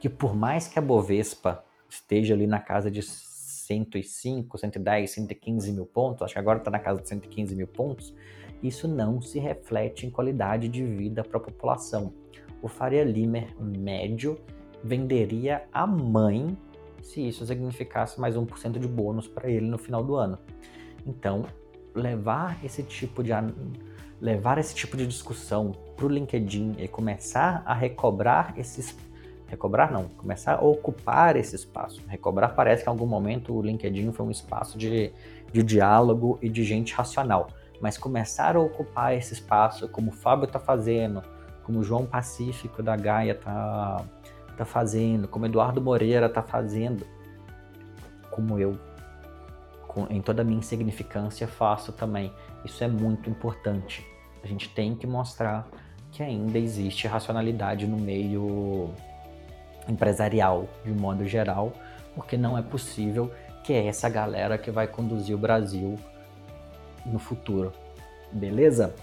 que 0.00 0.08
por 0.08 0.34
mais 0.34 0.66
que 0.66 0.78
a 0.78 0.82
Bovespa 0.82 1.64
esteja 1.88 2.34
ali 2.34 2.46
na 2.46 2.58
casa 2.58 2.90
de 2.90 3.00
105, 3.02 4.58
110, 4.58 5.10
115 5.10 5.72
mil 5.72 5.86
pontos, 5.86 6.22
acho 6.22 6.34
que 6.34 6.38
agora 6.38 6.58
está 6.58 6.70
na 6.70 6.80
casa 6.80 7.00
de 7.00 7.08
115 7.08 7.54
mil 7.54 7.68
pontos, 7.68 8.12
isso 8.62 8.88
não 8.88 9.20
se 9.20 9.38
reflete 9.38 10.06
em 10.06 10.10
qualidade 10.10 10.68
de 10.68 10.84
vida 10.84 11.22
para 11.22 11.38
a 11.38 11.40
população. 11.40 12.12
O 12.62 12.68
Faria 12.68 13.04
Limer 13.04 13.54
médio 13.60 14.38
venderia 14.82 15.64
a 15.72 15.86
mãe 15.86 16.56
se 17.02 17.26
isso 17.26 17.44
significasse 17.46 18.20
mais 18.20 18.34
1% 18.34 18.78
de 18.78 18.88
bônus 18.88 19.28
para 19.28 19.50
ele 19.50 19.66
no 19.66 19.78
final 19.78 20.02
do 20.02 20.14
ano. 20.14 20.38
Então, 21.06 21.44
levar 21.94 22.58
esse 22.64 22.82
tipo 22.82 23.22
de 23.22 23.30
levar 24.20 24.58
esse 24.58 24.74
tipo 24.74 24.96
de 24.96 25.06
discussão 25.06 25.72
para 25.96 26.06
o 26.06 26.08
LinkedIn 26.08 26.76
e 26.78 26.88
começar 26.88 27.62
a 27.66 27.74
recobrar 27.74 28.54
esses 28.56 28.96
recobrar 29.46 29.92
não, 29.92 30.08
começar 30.08 30.54
a 30.54 30.60
ocupar 30.60 31.36
esse 31.36 31.54
espaço. 31.54 32.02
Recobrar 32.08 32.54
parece 32.54 32.82
que 32.82 32.88
em 32.88 32.92
algum 32.92 33.06
momento 33.06 33.54
o 33.54 33.62
LinkedIn 33.62 34.12
foi 34.12 34.26
um 34.26 34.30
espaço 34.30 34.76
de, 34.78 35.12
de 35.52 35.62
diálogo 35.62 36.38
e 36.40 36.48
de 36.48 36.64
gente 36.64 36.94
racional, 36.94 37.48
mas 37.84 37.98
começar 37.98 38.56
a 38.56 38.60
ocupar 38.60 39.14
esse 39.14 39.34
espaço, 39.34 39.86
como 39.90 40.10
o 40.10 40.14
Fábio 40.14 40.46
está 40.46 40.58
fazendo, 40.58 41.22
como 41.62 41.80
o 41.80 41.82
João 41.82 42.06
Pacífico 42.06 42.82
da 42.82 42.96
Gaia 42.96 43.32
está 43.32 44.02
tá 44.56 44.64
fazendo, 44.64 45.28
como 45.28 45.44
Eduardo 45.44 45.82
Moreira 45.82 46.24
está 46.24 46.40
fazendo, 46.40 47.06
como 48.30 48.58
eu, 48.58 48.78
com, 49.86 50.06
em 50.08 50.22
toda 50.22 50.40
a 50.40 50.44
minha 50.46 50.60
insignificância, 50.60 51.46
faço 51.46 51.92
também. 51.92 52.32
Isso 52.64 52.82
é 52.82 52.88
muito 52.88 53.28
importante. 53.28 54.02
A 54.42 54.46
gente 54.46 54.70
tem 54.70 54.94
que 54.94 55.06
mostrar 55.06 55.68
que 56.10 56.22
ainda 56.22 56.58
existe 56.58 57.06
racionalidade 57.06 57.86
no 57.86 57.98
meio 57.98 58.94
empresarial, 59.86 60.66
de 60.82 60.92
modo 60.92 61.26
geral, 61.26 61.70
porque 62.14 62.38
não 62.38 62.56
é 62.56 62.62
possível 62.62 63.30
que 63.62 63.74
é 63.74 63.86
essa 63.88 64.08
galera 64.08 64.56
que 64.56 64.70
vai 64.70 64.86
conduzir 64.86 65.36
o 65.36 65.38
Brasil 65.38 65.98
no 67.04 67.18
futuro. 67.18 67.72
Beleza? 68.32 68.94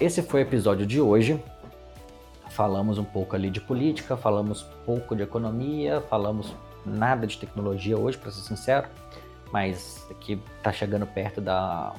Esse 0.00 0.22
foi 0.22 0.40
o 0.40 0.42
episódio 0.42 0.86
de 0.86 1.00
hoje. 1.00 1.42
Falamos 2.50 2.98
um 2.98 3.04
pouco 3.04 3.34
ali 3.34 3.50
de 3.50 3.60
política, 3.60 4.16
falamos 4.16 4.62
pouco 4.84 5.16
de 5.16 5.22
economia, 5.22 6.00
falamos 6.02 6.54
nada 6.84 7.26
de 7.26 7.38
tecnologia 7.38 7.98
hoje, 7.98 8.18
para 8.18 8.30
ser 8.30 8.42
sincero, 8.42 8.88
mas 9.52 10.04
aqui 10.10 10.40
tá 10.62 10.72
chegando 10.72 11.06
perto 11.06 11.40
da, 11.40 11.94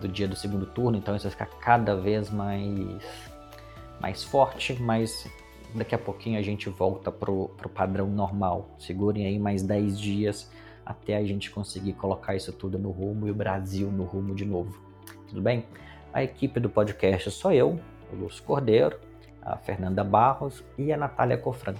do 0.00 0.06
dia 0.06 0.28
do 0.28 0.36
segundo 0.36 0.66
turno, 0.66 0.98
então 0.98 1.16
isso 1.16 1.24
vai 1.24 1.32
ficar 1.32 1.46
cada 1.58 1.96
vez 1.96 2.30
mais, 2.30 3.02
mais 4.00 4.22
forte, 4.22 4.74
mas 4.80 5.26
daqui 5.74 5.94
a 5.94 5.98
pouquinho 5.98 6.38
a 6.38 6.42
gente 6.42 6.68
volta 6.68 7.10
pro, 7.10 7.48
pro 7.56 7.68
padrão 7.68 8.06
normal. 8.06 8.68
Segurem 8.78 9.26
aí 9.26 9.38
mais 9.38 9.62
10 9.62 9.98
dias 9.98 10.50
até 10.84 11.16
a 11.16 11.24
gente 11.24 11.50
conseguir 11.50 11.92
colocar 11.94 12.34
isso 12.34 12.52
tudo 12.52 12.78
no 12.78 12.90
rumo 12.90 13.26
e 13.26 13.30
o 13.30 13.34
Brasil 13.34 13.90
no 13.90 14.04
rumo 14.04 14.34
de 14.34 14.44
novo. 14.44 14.80
Tudo 15.28 15.40
bem? 15.40 15.64
A 16.12 16.22
equipe 16.22 16.60
do 16.60 16.68
podcast 16.68 17.30
sou 17.30 17.52
eu, 17.52 17.80
o 18.12 18.16
Lúcio 18.16 18.42
Cordeiro, 18.44 18.98
a 19.40 19.56
Fernanda 19.56 20.04
Barros 20.04 20.62
e 20.76 20.92
a 20.92 20.96
Natália 20.96 21.38
Cofran. 21.38 21.74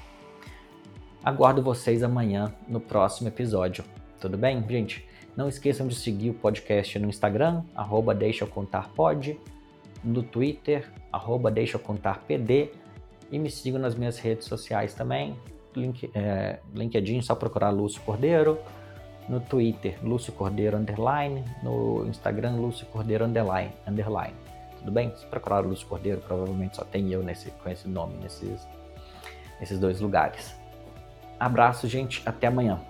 Aguardo 1.23 1.63
vocês 1.63 2.03
amanhã 2.03 2.53
no 2.67 2.81
próximo 2.81 3.29
episódio. 3.29 3.85
Tudo 4.21 4.37
bem, 4.37 4.65
gente? 4.69 5.07
Não 5.37 5.49
esqueçam 5.49 5.87
de 5.87 5.95
seguir 5.95 6.31
o 6.31 6.35
podcast 6.35 6.99
no 6.99 7.09
Instagram, 7.09 7.63
arroba 7.75 8.15
deixa 8.15 8.45
eu 8.45 8.49
contar 8.49 8.91
no 10.05 10.23
Twitter, 10.23 10.91
arroba 11.13 11.51
deixa 11.51 11.77
eu 11.77 11.81
contar 11.81 12.21
pd, 12.27 12.71
e 13.31 13.39
me 13.39 13.51
sigam 13.51 13.81
nas 13.81 13.95
minhas 13.95 14.19
redes 14.19 14.47
sociais 14.47 14.95
também, 14.95 15.37
Link, 15.75 16.11
é, 16.15 16.59
LinkedIn, 16.75 17.23
só 17.23 17.35
procurar 17.35 17.71
Lúcio 17.71 18.03
Cordeiro, 18.03 18.59
no 19.29 19.41
Twitter, 19.41 19.99
Lúcio 20.03 20.33
Cordeiro 20.33 20.77
Underline, 20.77 21.45
no 21.63 22.07
Instagram, 22.07 22.57
Lúcio 22.57 22.87
Cordeiro 22.87 23.25
Underline. 23.25 23.73
underline. 23.87 24.35
Tudo 24.79 24.91
bem? 24.91 25.15
Se 25.17 25.25
procurar 25.27 25.61
Lúcio 25.61 25.87
Cordeiro, 25.87 26.21
provavelmente 26.21 26.77
só 26.77 26.85
tem 26.85 27.13
eu 27.13 27.23
nesse, 27.23 27.51
com 27.51 27.71
esse 27.71 27.89
nome 27.89 28.17
nesses, 28.21 28.67
nesses 29.61 29.79
dois 29.79 30.01
lugares. 30.01 30.55
Abraço, 31.39 31.89
gente. 31.89 32.23
Até 32.27 32.47
amanhã. 32.49 32.81